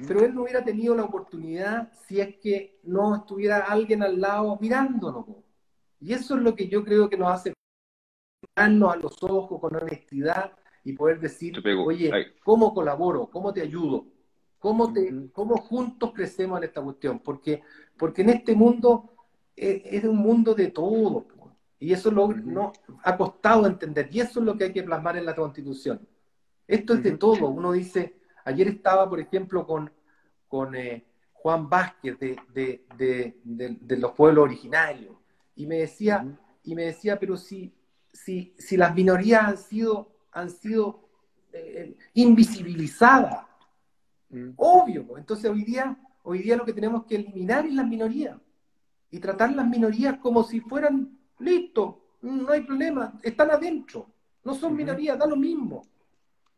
pero 0.07 0.21
él 0.21 0.33
no 0.33 0.43
hubiera 0.43 0.63
tenido 0.63 0.95
la 0.95 1.03
oportunidad 1.03 1.91
si 2.07 2.19
es 2.19 2.37
que 2.37 2.79
no 2.83 3.15
estuviera 3.15 3.59
alguien 3.59 4.01
al 4.01 4.19
lado 4.19 4.57
mirándolo. 4.59 5.43
Y 5.99 6.13
eso 6.13 6.35
es 6.35 6.41
lo 6.41 6.55
que 6.55 6.67
yo 6.67 6.83
creo 6.83 7.09
que 7.09 7.17
nos 7.17 7.31
hace 7.31 7.53
mirarnos 8.55 8.93
a 8.93 8.97
los 8.97 9.23
ojos 9.23 9.59
con 9.59 9.75
honestidad 9.75 10.53
y 10.83 10.93
poder 10.93 11.19
decir, 11.19 11.61
oye, 11.85 12.11
¿cómo 12.43 12.73
colaboro? 12.73 13.29
¿Cómo 13.29 13.53
te 13.53 13.61
ayudo? 13.61 14.05
¿Cómo, 14.59 14.91
te, 14.91 15.29
¿Cómo 15.33 15.57
juntos 15.57 16.11
crecemos 16.13 16.57
en 16.57 16.63
esta 16.63 16.81
cuestión? 16.81 17.19
Porque, 17.19 17.61
porque 17.97 18.21
en 18.21 18.29
este 18.29 18.55
mundo 18.55 19.11
es, 19.55 19.81
es 19.85 20.03
un 20.05 20.17
mundo 20.17 20.55
de 20.55 20.67
todo. 20.67 21.27
Y 21.79 21.93
eso 21.93 22.09
lo, 22.09 22.29
no, 22.29 22.73
ha 23.03 23.17
costado 23.17 23.67
entender. 23.67 24.09
Y 24.11 24.21
eso 24.21 24.39
es 24.39 24.45
lo 24.45 24.57
que 24.57 24.65
hay 24.65 24.73
que 24.73 24.83
plasmar 24.83 25.17
en 25.17 25.25
la 25.25 25.35
Constitución. 25.35 26.07
Esto 26.67 26.93
es 26.95 27.03
de 27.03 27.11
todo. 27.11 27.49
Uno 27.49 27.71
dice, 27.73 28.16
Ayer 28.47 28.69
estaba, 28.69 29.09
por 29.09 29.19
ejemplo, 29.19 29.67
con, 29.67 29.91
con 30.47 30.73
eh, 30.73 31.05
Juan 31.33 31.67
Vázquez 31.67 32.17
de, 32.17 33.35
los 33.89 34.11
pueblos 34.13 34.45
originarios. 34.45 35.17
Y 35.53 35.65
me 35.67 35.79
decía, 35.79 36.25
y 36.63 36.73
me 36.73 36.85
decía 36.85 37.19
pero 37.19 37.35
si, 37.35 37.73
si, 38.13 38.53
si 38.57 38.77
las 38.77 38.95
minorías 38.95 39.43
han 39.43 39.57
sido, 39.57 40.15
han 40.31 40.49
sido 40.49 41.09
eh, 41.51 41.97
invisibilizadas, 42.13 43.45
obvio, 44.55 45.17
entonces 45.17 45.51
hoy 45.51 45.65
día, 45.65 45.97
hoy 46.23 46.39
día 46.39 46.55
lo 46.55 46.63
que 46.63 46.73
tenemos 46.73 47.03
que 47.03 47.15
eliminar 47.15 47.65
es 47.65 47.73
las 47.73 47.85
minorías 47.85 48.37
y 49.11 49.19
tratar 49.19 49.53
las 49.53 49.67
minorías 49.67 50.19
como 50.19 50.43
si 50.43 50.61
fueran, 50.61 51.17
listo, 51.39 52.01
no 52.21 52.49
hay 52.49 52.61
problema, 52.61 53.19
están 53.23 53.51
adentro, 53.51 54.07
no 54.45 54.55
son 54.55 54.73
minorías, 54.73 55.19
da 55.19 55.27
lo 55.27 55.35
mismo. 55.35 55.85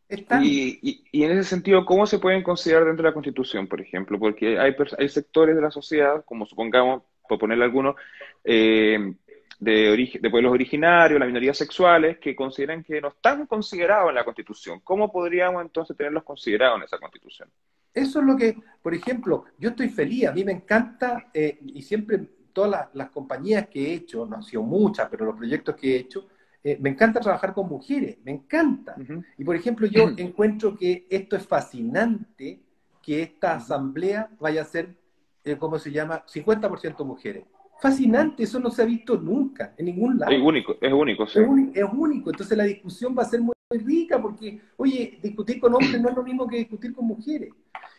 Y, 0.09 1.03
en 1.13 1.31
ese 1.31 1.43
sentido, 1.43 1.85
¿cómo 1.85 2.07
se 2.07 2.17
pueden 2.17 2.41
considerar 2.41 2.85
dentro 2.85 3.03
de 3.03 3.09
la 3.09 3.13
Constitución, 3.13 3.67
por 3.67 3.79
ejemplo? 3.79 4.17
Porque 4.17 4.57
hay, 4.59 4.75
hay 4.97 5.09
sectores 5.09 5.55
de 5.55 5.61
la 5.61 5.71
sociedad, 5.71 6.25
como 6.25 6.45
supongamos, 6.45 7.03
por 7.27 7.37
ponerle 7.37 7.65
algunos, 7.65 7.95
eh, 8.43 9.13
de, 9.59 10.19
de 10.21 10.29
pueblos 10.29 10.53
originarios, 10.53 11.19
las 11.19 11.27
minorías 11.27 11.57
sexuales, 11.57 12.17
que 12.17 12.35
consideran 12.35 12.83
que 12.83 13.01
no 13.01 13.09
están 13.09 13.45
considerados 13.45 14.09
en 14.09 14.15
la 14.15 14.23
Constitución. 14.23 14.79
¿Cómo 14.83 15.11
podríamos 15.11 15.61
entonces 15.61 15.95
tenerlos 15.95 16.23
considerados 16.23 16.77
en 16.77 16.83
esa 16.83 16.97
Constitución? 16.97 17.49
Eso 17.93 18.19
es 18.19 18.25
lo 18.25 18.35
que, 18.35 18.55
por 18.81 18.93
ejemplo, 18.93 19.45
yo 19.57 19.69
estoy 19.69 19.89
feliz, 19.89 20.27
a 20.27 20.31
mí 20.31 20.43
me 20.43 20.53
encanta, 20.53 21.29
eh, 21.33 21.59
y 21.61 21.81
siempre 21.81 22.19
todas 22.53 22.71
las, 22.71 22.87
las, 22.93 23.09
compañías 23.09 23.67
que 23.67 23.91
he 23.91 23.93
hecho, 23.93 24.25
no 24.25 24.37
han 24.37 24.43
sido 24.43 24.63
muchas, 24.63 25.07
pero 25.09 25.25
los 25.25 25.35
proyectos 25.35 25.75
que 25.75 25.95
he 25.95 25.99
hecho, 25.99 26.27
eh, 26.63 26.77
me 26.79 26.89
encanta 26.89 27.19
trabajar 27.19 27.53
con 27.53 27.69
mujeres, 27.69 28.17
me 28.23 28.31
encanta. 28.31 28.95
Y 29.37 29.43
por 29.43 29.55
ejemplo, 29.55 29.87
yo 29.87 30.09
encuentro 30.17 30.75
que 30.75 31.07
esto 31.09 31.35
es 31.35 31.47
fascinante, 31.47 32.59
que 33.01 33.21
esta 33.21 33.55
asamblea 33.55 34.29
vaya 34.39 34.61
a 34.61 34.65
ser, 34.65 34.95
eh, 35.43 35.55
¿cómo 35.57 35.79
se 35.79 35.91
llama?, 35.91 36.25
50% 36.25 37.05
mujeres. 37.05 37.45
Fascinante, 37.81 38.43
eso 38.43 38.59
no 38.59 38.69
se 38.69 38.81
ha 38.81 38.85
visto 38.85 39.15
nunca, 39.17 39.73
en 39.77 39.85
ningún 39.85 40.19
lado. 40.19 40.33
Es 40.33 40.41
único, 40.41 40.75
es 40.81 40.91
único, 40.91 41.25
sí. 41.27 41.39
Es, 41.73 41.85
único, 41.93 42.29
entonces 42.29 42.57
la 42.57 42.65
discusión 42.65 43.15
va 43.17 43.23
a 43.23 43.25
ser 43.25 43.41
muy, 43.41 43.53
rica 43.71 44.19
porque, 44.19 44.59
oye, 44.77 45.19
discutir 45.21 45.59
con 45.59 45.71
hombres 45.75 46.01
no 46.01 46.09
es 46.09 46.15
lo 46.15 46.23
mismo 46.23 46.47
que 46.47 46.57
discutir 46.57 46.91
con 46.91 47.05
mujeres. 47.05 47.53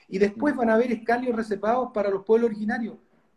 Y 0.08 0.18
después 0.18 0.54
van 0.56 0.68
a 0.68 0.74
haber 0.74 0.90
escalios 0.90 1.34
reservados 1.34 1.90
para 1.94 2.10
los 2.10 2.24
pueblos 2.24 2.50
originarios. 2.50 2.96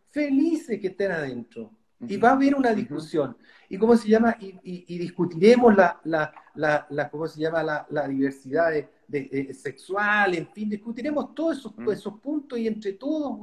Felices 0.10 0.80
que 0.80 0.88
estén 0.88 1.12
adentro. 1.12 1.72
Y 2.00 2.18
va 2.18 2.30
a 2.30 2.34
haber 2.34 2.56
una 2.56 2.74
discusión 2.74 3.38
y 3.70 3.78
cómo 3.78 3.96
se 3.98 4.08
llama, 4.08 4.36
y, 4.40 4.98
discutiremos 5.00 5.76
la, 5.76 6.00
la, 6.04 7.10
¿cómo 7.10 7.28
se 7.28 7.42
llama? 7.42 7.64
La, 7.90 8.08
diversidad 8.08 8.72
de, 9.08 9.54
sexual, 9.54 10.36
en 10.36 10.48
fin, 10.50 10.70
discutiremos 10.70 11.34
todos 11.34 11.58
esos, 11.58 11.78
mm. 11.78 11.90
esos 11.90 12.20
puntos 12.20 12.60
y 12.60 12.68
entre 12.68 12.94
todos 12.94 13.40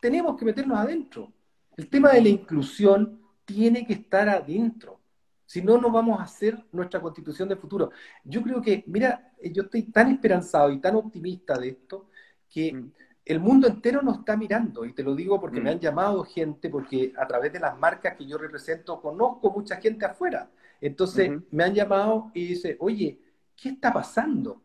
tenemos 0.00 0.36
que 0.36 0.44
meternos 0.44 0.76
adentro. 0.76 1.32
El 1.76 1.88
tema 1.88 2.10
de 2.10 2.22
la 2.22 2.28
inclusión 2.30 3.20
tiene 3.44 3.86
que 3.86 3.94
estar 3.94 4.28
adentro. 4.28 5.00
Si 5.46 5.62
no, 5.62 5.78
no 5.78 5.90
vamos 5.90 6.18
a 6.18 6.24
hacer 6.24 6.64
nuestra 6.72 7.00
constitución 7.00 7.48
de 7.48 7.56
futuro. 7.56 7.90
Yo 8.24 8.42
creo 8.42 8.60
que, 8.60 8.82
mira, 8.86 9.32
yo 9.52 9.62
estoy 9.62 9.82
tan 9.84 10.10
esperanzado 10.10 10.72
y 10.72 10.80
tan 10.80 10.96
optimista 10.96 11.56
de 11.58 11.68
esto 11.68 12.08
que 12.48 12.72
mm 12.72 12.90
el 13.24 13.40
mundo 13.40 13.66
entero 13.66 14.02
nos 14.02 14.18
está 14.18 14.36
mirando, 14.36 14.84
y 14.84 14.92
te 14.92 15.02
lo 15.02 15.14
digo 15.14 15.40
porque 15.40 15.60
me 15.60 15.70
han 15.70 15.78
mm. 15.78 15.80
llamado 15.80 16.24
gente, 16.24 16.68
porque 16.68 17.12
a 17.16 17.26
través 17.26 17.52
de 17.52 17.60
las 17.60 17.78
marcas 17.78 18.16
que 18.16 18.26
yo 18.26 18.36
represento 18.36 19.00
conozco 19.00 19.50
mucha 19.50 19.76
gente 19.76 20.04
afuera. 20.04 20.50
Entonces 20.80 21.30
me 21.50 21.64
han 21.64 21.74
llamado 21.74 22.30
y 22.34 22.46
dice, 22.48 22.76
oye, 22.80 23.18
¿qué 23.56 23.70
está 23.70 23.92
pasando? 23.92 24.60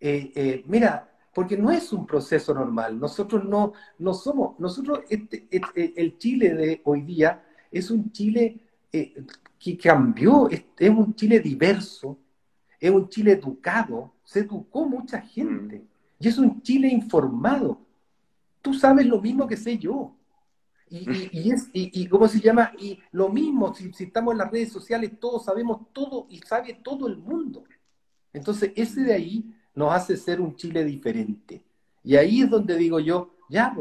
Eh, 0.00 0.32
eh, 0.34 0.64
mira, 0.66 1.08
porque 1.32 1.56
no 1.56 1.70
es 1.70 1.92
un 1.92 2.06
proceso 2.06 2.52
normal. 2.54 2.98
Nosotros 2.98 3.44
no, 3.44 3.72
no 3.98 4.14
somos, 4.14 4.58
nosotros, 4.58 5.00
este, 5.08 5.46
este, 5.50 6.00
el 6.00 6.18
Chile 6.18 6.54
de 6.54 6.80
hoy 6.84 7.02
día 7.02 7.44
es 7.70 7.90
un 7.90 8.10
Chile 8.12 8.60
eh, 8.92 9.14
que 9.58 9.76
cambió, 9.76 10.48
es, 10.50 10.90
un 10.90 11.14
Chile 11.14 11.40
diverso, 11.40 12.18
es 12.78 12.90
un 12.90 13.08
Chile 13.08 13.32
educado, 13.32 14.14
se 14.24 14.40
educó 14.40 14.88
mucha 14.88 15.20
gente, 15.20 15.78
mm. 15.78 15.86
y 16.18 16.28
es 16.28 16.38
un 16.38 16.62
Chile 16.62 16.88
informado. 16.88 17.83
Tú 18.64 18.72
sabes 18.72 19.04
lo 19.04 19.20
mismo 19.20 19.46
que 19.46 19.58
sé 19.58 19.76
yo. 19.76 20.16
Y, 20.88 21.50
es, 21.50 21.68
y, 21.74 22.06
¿cómo 22.08 22.26
se 22.28 22.40
llama? 22.40 22.72
Y 22.78 22.98
lo 23.12 23.28
mismo, 23.28 23.74
si, 23.74 23.92
si, 23.92 24.04
estamos 24.04 24.32
en 24.32 24.38
las 24.38 24.50
redes 24.50 24.72
sociales, 24.72 25.12
todos 25.20 25.44
sabemos 25.44 25.92
todo 25.92 26.26
y 26.30 26.38
sabe 26.38 26.80
todo 26.82 27.06
el 27.06 27.18
mundo. 27.18 27.64
Entonces, 28.32 28.72
ese 28.74 29.02
de 29.02 29.12
ahí 29.12 29.44
nos 29.74 29.92
hace 29.92 30.16
ser 30.16 30.40
un 30.40 30.56
Chile 30.56 30.82
diferente. 30.82 31.62
Y 32.02 32.16
ahí 32.16 32.40
es 32.40 32.48
donde 32.48 32.78
digo 32.78 33.00
yo, 33.00 33.34
ya, 33.50 33.76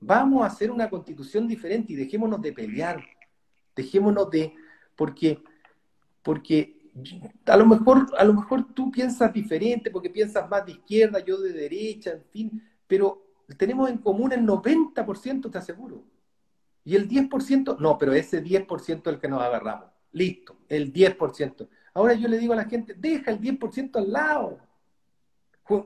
vamos 0.00 0.42
a 0.42 0.46
hacer 0.46 0.70
una 0.70 0.88
constitución 0.88 1.46
diferente 1.46 1.92
y 1.92 1.96
dejémonos 1.96 2.40
de 2.40 2.54
pelear, 2.54 3.04
dejémonos 3.76 4.30
de, 4.30 4.54
porque, 4.96 5.42
porque 6.22 6.90
a 7.44 7.56
lo 7.58 7.66
mejor, 7.66 8.06
a 8.16 8.24
lo 8.24 8.32
mejor 8.32 8.72
tú 8.72 8.90
piensas 8.90 9.30
diferente, 9.30 9.90
porque 9.90 10.08
piensas 10.08 10.48
más 10.48 10.64
de 10.64 10.72
izquierda, 10.72 11.18
yo 11.20 11.38
de 11.38 11.52
derecha, 11.52 12.12
en 12.12 12.24
fin, 12.30 12.62
pero 12.86 13.31
tenemos 13.56 13.90
en 13.90 13.98
común 13.98 14.32
el 14.32 14.46
90%, 14.46 15.50
te 15.50 15.58
aseguro. 15.58 16.04
Y 16.84 16.96
el 16.96 17.08
10%, 17.08 17.78
no, 17.78 17.96
pero 17.98 18.12
ese 18.12 18.42
10% 18.42 19.10
es 19.10 19.14
el 19.14 19.20
que 19.20 19.28
nos 19.28 19.42
agarramos. 19.42 19.86
Listo, 20.12 20.56
el 20.68 20.92
10%. 20.92 21.68
Ahora 21.94 22.14
yo 22.14 22.28
le 22.28 22.38
digo 22.38 22.52
a 22.52 22.56
la 22.56 22.64
gente, 22.64 22.94
deja 22.94 23.30
el 23.30 23.40
10% 23.40 23.96
al 23.96 24.12
lado 24.12 24.58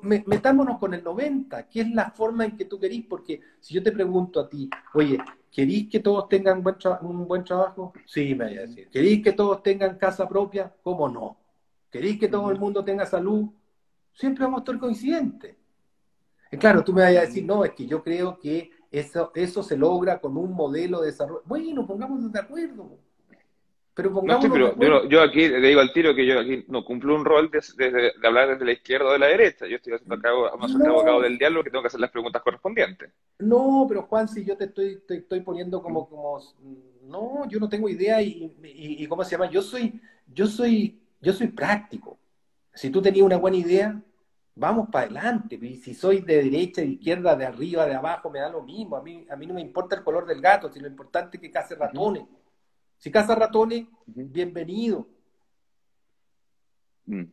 metámonos 0.03 0.79
con 0.79 0.95
el 0.95 1.03
90, 1.05 1.69
que 1.69 1.83
es 1.83 1.91
la 1.91 2.11
forma 2.11 2.45
en 2.45 2.57
que 2.57 2.65
tú 2.65 2.79
querís, 2.79 3.05
porque 3.07 3.41
si 3.61 3.75
yo 3.75 3.83
te 3.83 3.93
pregunto 3.93 4.41
a 4.41 4.49
ti, 4.49 4.69
oye, 4.95 5.19
¿querís 5.51 5.89
que 5.89 6.01
todos 6.01 6.29
tengan 6.29 6.63
un 7.03 7.29
buen 7.29 7.45
trabajo? 7.45 7.93
Sí, 8.07 8.35
me 8.35 8.47
voy 8.47 8.59
a 8.59 8.61
decir. 8.63 8.89
¿Querís 8.89 9.23
que 9.23 9.33
todos 9.33 9.63
tengan 9.63 9.97
casa 9.99 10.29
propia? 10.29 10.73
¿Cómo 10.83 11.09
no? 11.09 11.37
¿Querís 11.91 12.19
que 12.19 12.29
todo 12.29 12.51
el 12.51 12.59
mundo 12.59 12.85
tenga 12.85 13.07
salud? 13.07 13.49
Siempre 14.13 14.45
vamos 14.45 14.59
a 14.59 14.63
estar 14.63 14.79
coincidentes. 14.79 15.57
Y 16.51 16.57
claro, 16.57 16.85
tú 16.85 16.93
me 16.93 17.03
vas 17.03 17.17
a 17.17 17.21
decir, 17.23 17.45
no, 17.45 17.65
es 17.65 17.73
que 17.73 17.87
yo 17.87 18.03
creo 18.03 18.39
que 18.39 18.71
eso, 18.91 19.33
eso 19.35 19.63
se 19.63 19.77
logra 19.77 20.21
con 20.21 20.37
un 20.37 20.53
modelo 20.53 21.01
de 21.01 21.07
desarrollo. 21.07 21.43
Bueno, 21.45 21.87
pongámonos 21.87 22.33
de 22.33 22.41
acuerdo. 22.41 22.99
Pero 23.97 24.75
no, 24.77 25.09
yo, 25.09 25.23
aquí 25.23 25.49
le 25.49 25.69
digo 25.69 25.81
al 25.81 25.91
tiro 25.91 26.15
que 26.15 26.27
yo 26.27 26.39
aquí 26.39 26.67
no 26.69 26.85
cumplo 26.85 27.15
un 27.15 27.25
rol 27.25 27.51
de, 27.51 28.13
hablar 28.23 28.51
desde 28.51 28.67
la 28.67 28.73
izquierda 28.73 29.07
o 29.07 29.13
de 29.13 29.19
la 29.19 29.29
derecha. 29.29 29.67
Yo 29.67 29.77
estoy 29.77 29.95
haciendo 29.95 30.17
acá, 30.17 30.29
no. 30.29 30.91
abogado 30.91 31.23
del 31.23 31.39
diálogo 31.39 31.65
que 31.65 31.71
tengo 31.71 31.83
que 31.83 31.87
hacer 31.87 32.01
las 32.01 32.11
preguntas 32.11 32.43
correspondientes. 32.43 33.11
No, 33.39 33.87
pero 33.89 34.03
Juan, 34.03 34.29
si 34.29 34.45
yo 34.45 34.55
te 34.55 34.67
estoy, 34.67 35.01
te 35.09 35.17
estoy 35.17 35.41
poniendo 35.41 35.83
como, 35.83 36.07
como, 36.11 36.39
no, 37.05 37.49
yo 37.49 37.59
no 37.59 37.71
tengo 37.71 37.89
idea 37.89 38.21
y, 38.21 38.55
y, 38.63 39.07
¿cómo 39.07 39.25
se 39.25 39.31
llama? 39.31 39.51
Yo 39.51 39.63
soy, 39.63 39.99
yo 40.27 40.47
soy, 40.47 41.01
yo 41.23 41.33
soy 41.33 41.47
práctico. 41.47 42.19
Si 42.75 42.91
tú 42.91 43.01
tenías 43.01 43.25
una 43.25 43.39
buena 43.39 43.57
idea, 43.57 43.99
vamos 44.57 44.89
para 44.91 45.05
adelante. 45.05 45.59
Y 45.61 45.77
si 45.77 45.95
soy 45.95 46.23
de 46.23 46.43
derecha, 46.43 46.81
de 46.81 46.89
izquierda, 46.89 47.37
de 47.37 47.47
arriba, 47.47 47.87
de 47.87 47.95
abajo, 47.95 48.31
me 48.31 48.41
da 48.41 48.49
lo 48.49 48.63
mismo. 48.63 48.97
A 48.97 49.03
mí, 49.03 49.25
a 49.31 49.37
mí 49.37 49.47
no 49.47 49.55
me 49.55 49.61
importa 49.61 49.95
el 49.95 50.03
color 50.03 50.27
del 50.27 50.41
gato, 50.41 50.73
sino 50.73 50.87
lo 50.87 50.91
importante 50.91 51.37
es 51.37 51.41
que 51.41 51.51
case 51.51 51.77
ratones. 51.77 52.25
Si 52.99 53.11
caza 53.11 53.35
ratones, 53.35 53.87
bienvenido. 54.07 55.07
Mm. 57.05 57.25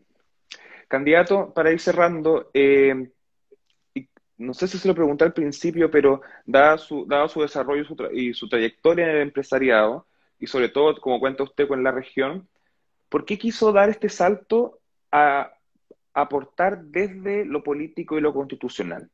Candidato, 0.87 1.51
para 1.53 1.71
ir 1.71 1.79
cerrando, 1.79 2.51
eh, 2.53 3.11
no 4.37 4.53
sé 4.53 4.67
si 4.67 4.77
se 4.77 4.87
lo 4.87 4.93
pregunté 4.93 5.23
al 5.23 5.33
principio, 5.33 5.89
pero 5.89 6.21
dado 6.45 6.77
su, 6.77 7.05
dado 7.07 7.29
su 7.29 7.41
desarrollo 7.41 7.83
y 8.11 8.33
su 8.33 8.49
trayectoria 8.49 9.05
en 9.05 9.15
el 9.15 9.21
empresariado, 9.21 10.05
y 10.37 10.47
sobre 10.47 10.69
todo, 10.69 10.99
como 10.99 11.19
cuenta 11.19 11.43
usted, 11.43 11.67
con 11.67 11.83
la 11.83 11.91
región, 11.91 12.47
¿por 13.07 13.25
qué 13.25 13.37
quiso 13.37 13.71
dar 13.71 13.89
este 13.89 14.09
salto 14.09 14.81
a 15.11 15.53
aportar 16.13 16.83
desde 16.85 17.45
lo 17.45 17.63
político 17.63 18.17
y 18.17 18.21
lo 18.21 18.33
constitucional? 18.33 19.09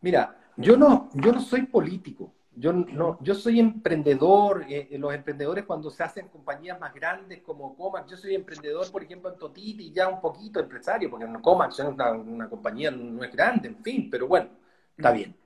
Mira, 0.00 0.38
yo 0.56 0.76
no, 0.76 1.10
yo 1.14 1.32
no 1.32 1.40
soy 1.40 1.62
político. 1.62 2.32
Yo, 2.58 2.72
no, 2.72 3.18
yo 3.20 3.34
soy 3.34 3.60
emprendedor, 3.60 4.64
eh, 4.66 4.88
eh, 4.90 4.98
los 4.98 5.12
emprendedores 5.12 5.66
cuando 5.66 5.90
se 5.90 6.02
hacen 6.02 6.28
compañías 6.28 6.80
más 6.80 6.94
grandes 6.94 7.42
como 7.42 7.76
Comax, 7.76 8.10
yo 8.10 8.16
soy 8.16 8.34
emprendedor, 8.34 8.90
por 8.90 9.02
ejemplo, 9.02 9.30
en 9.30 9.38
Totiti, 9.38 9.92
ya 9.92 10.08
un 10.08 10.22
poquito 10.22 10.58
empresario, 10.58 11.10
porque 11.10 11.26
en 11.26 11.34
Comax 11.42 11.80
es 11.80 11.84
una, 11.84 12.48
compañía, 12.48 12.90
no 12.90 13.22
es 13.22 13.30
grande, 13.30 13.68
en 13.68 13.82
fin, 13.82 14.08
pero 14.10 14.26
bueno, 14.26 14.48
está 14.96 15.12
bien. 15.12 15.36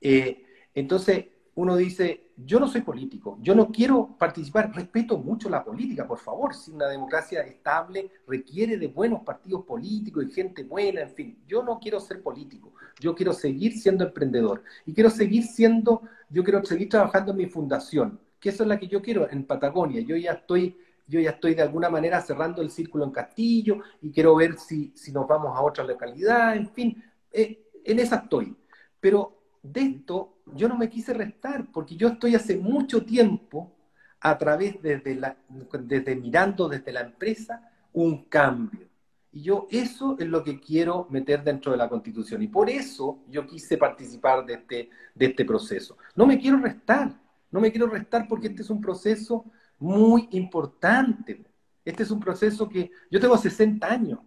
Eh, 0.00 0.44
entonces, 0.74 1.26
uno 1.56 1.74
dice, 1.74 2.32
yo 2.36 2.60
no 2.60 2.68
soy 2.68 2.82
político, 2.82 3.38
yo 3.40 3.54
no 3.54 3.72
quiero 3.72 4.14
participar, 4.18 4.74
respeto 4.74 5.16
mucho 5.16 5.48
la 5.48 5.64
política, 5.64 6.06
por 6.06 6.18
favor, 6.18 6.54
si 6.54 6.70
una 6.70 6.86
democracia 6.86 7.40
estable 7.40 8.10
requiere 8.26 8.76
de 8.76 8.88
buenos 8.88 9.22
partidos 9.22 9.64
políticos 9.64 10.26
y 10.28 10.32
gente 10.32 10.64
buena, 10.64 11.00
en 11.00 11.10
fin, 11.10 11.38
yo 11.46 11.62
no 11.62 11.78
quiero 11.78 11.98
ser 11.98 12.22
político, 12.22 12.74
yo 13.00 13.14
quiero 13.14 13.32
seguir 13.32 13.72
siendo 13.72 14.04
emprendedor 14.04 14.62
y 14.84 14.92
quiero 14.92 15.08
seguir 15.08 15.44
siendo, 15.44 16.02
yo 16.28 16.44
quiero 16.44 16.62
seguir 16.62 16.90
trabajando 16.90 17.32
en 17.32 17.38
mi 17.38 17.46
fundación, 17.46 18.20
que 18.38 18.50
eso 18.50 18.62
es 18.62 18.68
la 18.68 18.78
que 18.78 18.88
yo 18.88 19.00
quiero 19.00 19.30
en 19.30 19.44
Patagonia, 19.44 20.02
yo 20.02 20.14
ya 20.16 20.32
estoy 20.32 20.76
yo 21.08 21.20
ya 21.20 21.30
estoy 21.30 21.54
de 21.54 21.62
alguna 21.62 21.88
manera 21.88 22.20
cerrando 22.20 22.60
el 22.62 22.70
círculo 22.70 23.04
en 23.04 23.12
Castillo 23.12 23.78
y 24.02 24.10
quiero 24.10 24.34
ver 24.34 24.58
si, 24.58 24.92
si 24.96 25.12
nos 25.12 25.26
vamos 25.28 25.56
a 25.56 25.62
otra 25.62 25.84
localidad, 25.84 26.56
en 26.56 26.68
fin, 26.68 27.02
eh, 27.30 27.70
en 27.84 28.00
esa 28.00 28.16
estoy. 28.16 28.56
Pero 28.98 29.35
de 29.72 29.80
esto 29.80 30.36
yo 30.54 30.68
no 30.68 30.76
me 30.76 30.88
quise 30.88 31.12
restar, 31.12 31.66
porque 31.72 31.96
yo 31.96 32.08
estoy 32.08 32.34
hace 32.34 32.56
mucho 32.56 33.04
tiempo 33.04 33.72
a 34.20 34.38
través 34.38 34.80
desde, 34.80 35.14
la, 35.14 35.36
desde 35.80 36.16
mirando 36.16 36.68
desde 36.68 36.92
la 36.92 37.00
empresa 37.00 37.70
un 37.92 38.24
cambio. 38.24 38.86
Y 39.32 39.42
yo 39.42 39.66
eso 39.70 40.16
es 40.18 40.26
lo 40.26 40.42
que 40.42 40.58
quiero 40.60 41.06
meter 41.10 41.42
dentro 41.42 41.72
de 41.72 41.78
la 41.78 41.88
constitución. 41.88 42.42
Y 42.42 42.48
por 42.48 42.70
eso 42.70 43.18
yo 43.28 43.46
quise 43.46 43.76
participar 43.76 44.46
de 44.46 44.54
este, 44.54 44.90
de 45.14 45.26
este 45.26 45.44
proceso. 45.44 45.98
No 46.14 46.26
me 46.26 46.38
quiero 46.38 46.58
restar, 46.58 47.12
no 47.50 47.60
me 47.60 47.70
quiero 47.70 47.86
restar 47.86 48.26
porque 48.28 48.48
este 48.48 48.62
es 48.62 48.70
un 48.70 48.80
proceso 48.80 49.44
muy 49.78 50.28
importante. 50.32 51.44
Este 51.84 52.02
es 52.02 52.10
un 52.10 52.20
proceso 52.20 52.68
que 52.68 52.90
yo 53.10 53.20
tengo 53.20 53.36
60 53.36 53.86
años. 53.86 54.20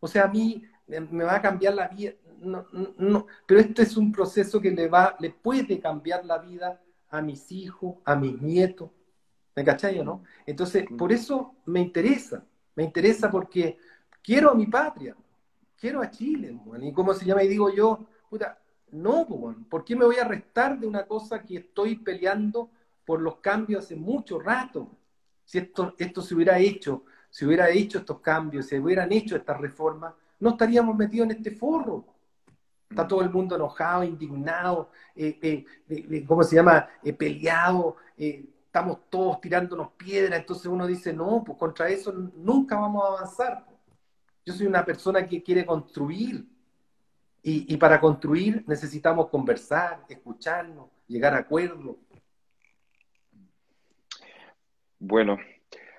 O 0.00 0.06
sea, 0.06 0.24
a 0.24 0.28
mí 0.28 0.62
me 0.86 1.24
va 1.24 1.36
a 1.36 1.42
cambiar 1.42 1.74
la 1.74 1.88
vida 1.88 2.12
no, 2.40 2.66
no, 2.98 3.26
pero 3.46 3.60
este 3.60 3.82
es 3.82 3.96
un 3.96 4.12
proceso 4.12 4.60
que 4.60 4.70
le 4.70 4.88
va, 4.88 5.16
le 5.18 5.30
puede 5.30 5.80
cambiar 5.80 6.24
la 6.24 6.38
vida 6.38 6.80
a 7.10 7.20
mis 7.22 7.50
hijos, 7.52 7.96
a 8.04 8.14
mis 8.16 8.40
nietos. 8.40 8.90
¿Me 9.54 9.64
cachai 9.64 9.98
o 9.98 10.04
no? 10.04 10.22
Entonces, 10.46 10.84
por 10.96 11.12
eso 11.12 11.56
me 11.66 11.80
interesa, 11.80 12.44
me 12.76 12.84
interesa 12.84 13.28
porque 13.30 13.76
quiero 14.22 14.50
a 14.50 14.54
mi 14.54 14.66
patria, 14.66 15.16
quiero 15.76 16.00
a 16.00 16.10
Chile, 16.10 16.56
y 16.80 16.92
cómo 16.92 17.12
se 17.12 17.24
llama, 17.24 17.42
y 17.42 17.48
digo 17.48 17.74
yo, 17.74 18.06
puta, 18.30 18.58
no, 18.92 19.26
¿por 19.68 19.84
qué 19.84 19.96
me 19.96 20.04
voy 20.04 20.16
a 20.16 20.24
restar 20.24 20.78
de 20.78 20.86
una 20.86 21.06
cosa 21.06 21.42
que 21.42 21.56
estoy 21.56 21.96
peleando 21.96 22.70
por 23.04 23.20
los 23.20 23.38
cambios 23.38 23.84
hace 23.84 23.96
mucho 23.96 24.38
rato? 24.38 24.96
Si 25.44 25.58
esto, 25.58 25.94
esto 25.98 26.22
se 26.22 26.34
hubiera 26.34 26.58
hecho, 26.58 27.04
si 27.30 27.44
hubiera 27.44 27.68
hecho 27.68 27.98
estos 27.98 28.20
cambios, 28.20 28.66
si 28.66 28.78
hubieran 28.78 29.12
hecho 29.12 29.34
estas 29.34 29.60
reformas, 29.60 30.14
no 30.40 30.50
estaríamos 30.50 30.96
metidos 30.96 31.30
en 31.30 31.36
este 31.36 31.50
forro. 31.50 32.04
Está 32.88 33.06
todo 33.06 33.20
el 33.22 33.30
mundo 33.30 33.54
enojado, 33.54 34.02
indignado, 34.02 34.90
eh, 35.14 35.38
eh, 35.42 35.64
eh, 35.88 36.24
¿cómo 36.26 36.42
se 36.42 36.56
llama? 36.56 36.88
peleado, 37.18 37.96
estamos 38.16 39.10
todos 39.10 39.40
tirándonos 39.40 39.92
piedras, 39.92 40.40
entonces 40.40 40.66
uno 40.66 40.86
dice, 40.86 41.12
no, 41.12 41.44
pues 41.44 41.58
contra 41.58 41.88
eso 41.88 42.12
nunca 42.12 42.76
vamos 42.76 43.04
a 43.04 43.08
avanzar. 43.08 43.66
Yo 44.44 44.54
soy 44.54 44.66
una 44.66 44.84
persona 44.84 45.26
que 45.26 45.42
quiere 45.42 45.66
construir 45.66 46.46
y, 47.42 47.76
para 47.76 48.00
construir 48.00 48.64
necesitamos 48.66 49.28
conversar, 49.28 50.04
escucharnos, 50.08 50.88
llegar 51.06 51.34
a 51.34 51.38
acuerdos. 51.38 51.96
Bueno, 54.98 55.38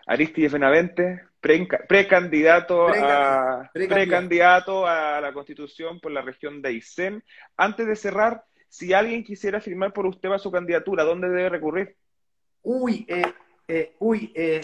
Aristides 0.06 0.52
Benavente, 0.52 1.29
precandidato 1.40 2.88
a, 2.90 3.70
precandidato 3.74 4.86
a 4.86 5.22
la 5.22 5.34
constitución 5.34 6.00
por 6.00 6.12
la 6.12 6.22
región 6.22 6.62
de 6.62 6.70
Aysén. 6.70 7.24
Antes 7.56 7.88
de 7.88 7.96
cerrar, 7.96 8.44
si 8.68 8.94
alguien 8.94 9.24
quisiera 9.24 9.62
firmar 9.62 9.94
por 9.94 10.06
usted 10.06 10.30
a 10.32 10.40
su 10.40 10.52
candidatura, 10.52 11.04
¿dónde 11.04 11.30
debe 11.30 11.50
recurrir? 11.50 11.96
Uy, 12.62 13.06
eh, 13.08 13.34
eh, 13.68 13.96
uy, 14.00 14.32
eh, 14.36 14.62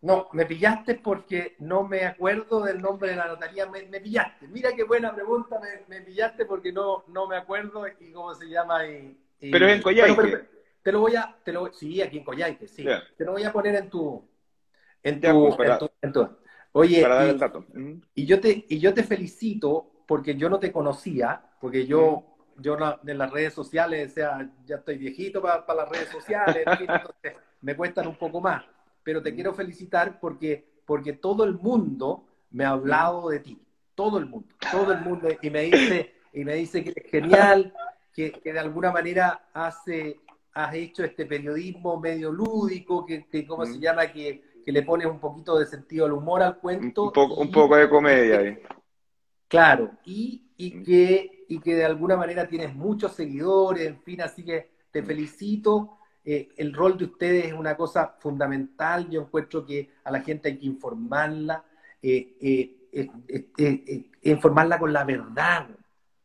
no, 0.00 0.28
me 0.32 0.46
pillaste 0.46 0.96
porque 0.96 1.54
no 1.60 1.86
me 1.86 2.04
acuerdo 2.04 2.62
del 2.62 2.80
nombre 2.80 3.10
de 3.10 3.16
la 3.16 3.28
notaría, 3.28 3.66
me, 3.66 4.00
pillaste. 4.00 4.48
Mira 4.48 4.70
qué 4.74 4.84
buena 4.84 5.14
pregunta, 5.14 5.60
me, 5.86 6.00
pillaste 6.00 6.44
porque 6.44 6.72
no, 6.72 7.04
no 7.08 7.28
me 7.28 7.36
acuerdo 7.36 7.86
y 8.00 8.10
cómo 8.12 8.34
se 8.34 8.46
llama. 8.46 8.86
Y, 8.86 9.16
pero 9.50 9.68
en 9.68 9.82
Coyhaique. 9.82 10.46
te 10.82 10.92
lo 10.92 11.00
voy 11.00 11.14
a, 11.14 11.36
te 11.44 11.52
lo, 11.52 11.72
sí, 11.72 12.02
aquí 12.02 12.18
en 12.18 12.24
Coyhaique, 12.24 12.66
sí. 12.66 12.84
Te 13.16 13.24
lo 13.24 13.32
voy 13.32 13.44
a 13.44 13.52
poner 13.52 13.76
en 13.76 13.90
tu, 13.90 14.28
En 15.02 15.20
tu, 15.20 15.56
en 16.00 16.12
tu, 16.12 16.28
Oye, 16.72 17.02
para 17.02 17.28
el 17.28 17.38
dato. 17.38 17.64
y, 18.14 18.24
yo 18.24 18.40
te, 18.40 18.64
y 18.68 18.78
yo 18.78 18.94
te 18.94 19.02
felicito 19.02 19.90
porque 20.06 20.36
yo 20.36 20.48
no 20.48 20.58
te 20.58 20.72
conocía, 20.72 21.42
porque 21.60 21.86
yo, 21.86 22.24
yo 22.58 22.76
en 23.06 23.18
las 23.18 23.30
redes 23.30 23.52
sociales, 23.52 24.12
o 24.12 24.14
sea, 24.14 24.50
ya 24.64 24.76
estoy 24.76 24.96
viejito 24.96 25.42
para, 25.42 25.64
las 25.74 25.88
redes 25.88 26.08
sociales, 26.08 26.64
entonces 26.80 27.34
me 27.60 27.76
cuestan 27.76 28.06
un 28.06 28.16
poco 28.16 28.40
más. 28.40 28.64
Pero 29.02 29.22
te 29.22 29.34
quiero 29.34 29.52
felicitar 29.52 30.20
porque, 30.20 30.64
porque 30.86 31.12
todo 31.12 31.44
el 31.44 31.54
mundo 31.54 32.26
me 32.50 32.64
ha 32.64 32.70
hablado 32.70 33.28
de 33.28 33.40
ti. 33.40 33.60
Todo 33.94 34.18
el 34.18 34.26
mundo, 34.26 34.48
todo 34.70 34.92
el 34.92 35.00
mundo. 35.00 35.28
Y 35.42 35.50
me 35.50 35.62
dice, 35.62 36.14
y 36.32 36.44
me 36.44 36.54
dice 36.54 36.82
que 36.82 36.92
es 36.96 37.10
genial, 37.10 37.74
que, 38.14 38.32
que 38.32 38.52
de 38.52 38.58
alguna 38.58 38.92
manera 38.92 39.48
hace, 39.52 40.20
has 40.54 40.74
hecho 40.74 41.04
este 41.04 41.26
periodismo 41.26 42.00
medio 42.00 42.30
lúdico, 42.30 43.04
que, 43.04 43.26
que 43.26 43.46
¿cómo 43.46 43.66
se 43.66 43.78
llama? 43.78 44.06
Que, 44.06 44.51
que 44.64 44.72
le 44.72 44.82
pones 44.82 45.06
un 45.06 45.18
poquito 45.18 45.58
de 45.58 45.66
sentido 45.66 46.06
al 46.06 46.12
humor 46.12 46.42
al 46.42 46.58
cuento. 46.58 47.04
Un 47.04 47.12
poco, 47.12 47.34
un 47.34 47.50
poco 47.50 47.76
de 47.76 47.88
comedia 47.88 48.38
ahí. 48.38 48.58
Claro, 49.48 49.90
y, 50.04 50.50
y, 50.56 50.74
mm. 50.76 50.82
que, 50.82 51.44
y 51.48 51.60
que 51.60 51.74
de 51.74 51.84
alguna 51.84 52.16
manera 52.16 52.48
tienes 52.48 52.74
muchos 52.74 53.12
seguidores, 53.12 53.86
en 53.86 54.00
fin, 54.00 54.22
así 54.22 54.44
que 54.44 54.70
te 54.90 55.02
mm. 55.02 55.06
felicito. 55.06 55.98
Eh, 56.24 56.48
el 56.56 56.72
rol 56.72 56.96
de 56.96 57.04
ustedes 57.04 57.46
es 57.46 57.52
una 57.52 57.76
cosa 57.76 58.16
fundamental. 58.18 59.10
Yo 59.10 59.22
encuentro 59.22 59.66
que 59.66 59.90
a 60.04 60.10
la 60.10 60.20
gente 60.20 60.48
hay 60.48 60.58
que 60.58 60.66
informarla, 60.66 61.64
eh, 62.00 62.36
eh, 62.40 64.10
informarla 64.22 64.78
con 64.78 64.92
la 64.92 65.04
verdad, 65.04 65.68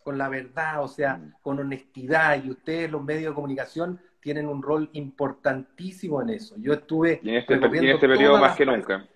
con 0.04 0.18
la 0.18 0.30
verdad, 0.30 0.84
o 0.84 0.88
sea, 0.88 1.18
mm. 1.18 1.34
con 1.42 1.60
honestidad. 1.60 2.42
Y 2.44 2.52
ustedes, 2.52 2.90
los 2.90 3.04
medios 3.04 3.32
de 3.32 3.36
comunicación, 3.36 4.00
tienen 4.20 4.48
un 4.48 4.62
rol 4.62 4.90
importantísimo 4.94 6.22
en 6.22 6.30
eso. 6.30 6.56
Yo 6.58 6.74
estuve... 6.74 7.20
en 7.24 7.36
este, 7.36 7.54
en 7.54 7.86
este 7.86 8.08
periodo 8.08 8.38
más 8.38 8.56
que 8.56 8.66
nunca. 8.66 9.08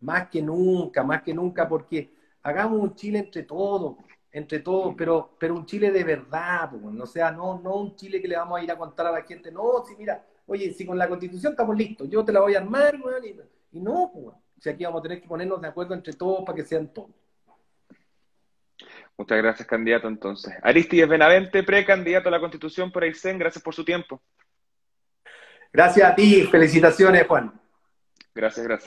Más 0.00 0.28
que 0.28 0.42
nunca, 0.42 1.02
más 1.02 1.22
que 1.22 1.32
nunca, 1.32 1.68
porque 1.68 2.12
hagamos 2.42 2.80
un 2.80 2.94
Chile 2.94 3.18
entre 3.20 3.42
todos, 3.42 3.96
entre 4.30 4.60
todos, 4.60 4.94
pero, 4.96 5.30
pero 5.38 5.54
un 5.54 5.64
Chile 5.64 5.90
de 5.90 6.04
verdad, 6.04 6.70
pues, 6.70 7.00
o 7.00 7.06
sea, 7.06 7.30
no, 7.30 7.58
no 7.58 7.76
un 7.76 7.96
Chile 7.96 8.20
que 8.20 8.28
le 8.28 8.36
vamos 8.36 8.60
a 8.60 8.62
ir 8.62 8.70
a 8.70 8.76
contar 8.76 9.06
a 9.06 9.12
la 9.12 9.22
gente, 9.22 9.50
no, 9.50 9.84
si 9.86 9.96
mira, 9.96 10.24
oye, 10.46 10.72
si 10.72 10.84
con 10.84 10.98
la 10.98 11.08
constitución 11.08 11.52
estamos 11.52 11.76
listos, 11.76 12.08
yo 12.08 12.24
te 12.24 12.32
la 12.32 12.40
voy 12.40 12.54
a 12.54 12.58
armar, 12.58 12.98
y, 13.72 13.80
no, 13.80 14.10
pues, 14.12 14.36
si 14.60 14.68
aquí 14.68 14.84
vamos 14.84 15.00
a 15.00 15.02
tener 15.02 15.20
que 15.20 15.28
ponernos 15.28 15.60
de 15.60 15.68
acuerdo 15.68 15.94
entre 15.94 16.12
todos 16.12 16.44
para 16.44 16.54
que 16.54 16.64
sean 16.64 16.88
todos. 16.88 17.10
Muchas 19.18 19.38
gracias, 19.38 19.66
candidato, 19.66 20.08
entonces. 20.08 20.54
Aristides 20.62 21.08
Benavente, 21.08 21.62
precandidato 21.62 22.28
a 22.28 22.32
la 22.32 22.40
Constitución 22.40 22.92
por 22.92 23.02
Aysén, 23.02 23.38
gracias 23.38 23.62
por 23.62 23.74
su 23.74 23.84
tiempo. 23.84 24.20
Gracias 25.72 26.10
a 26.10 26.14
ti, 26.14 26.42
felicitaciones, 26.44 27.26
Juan. 27.26 27.52
Gracias, 28.34 28.66
gracias. 28.66 28.84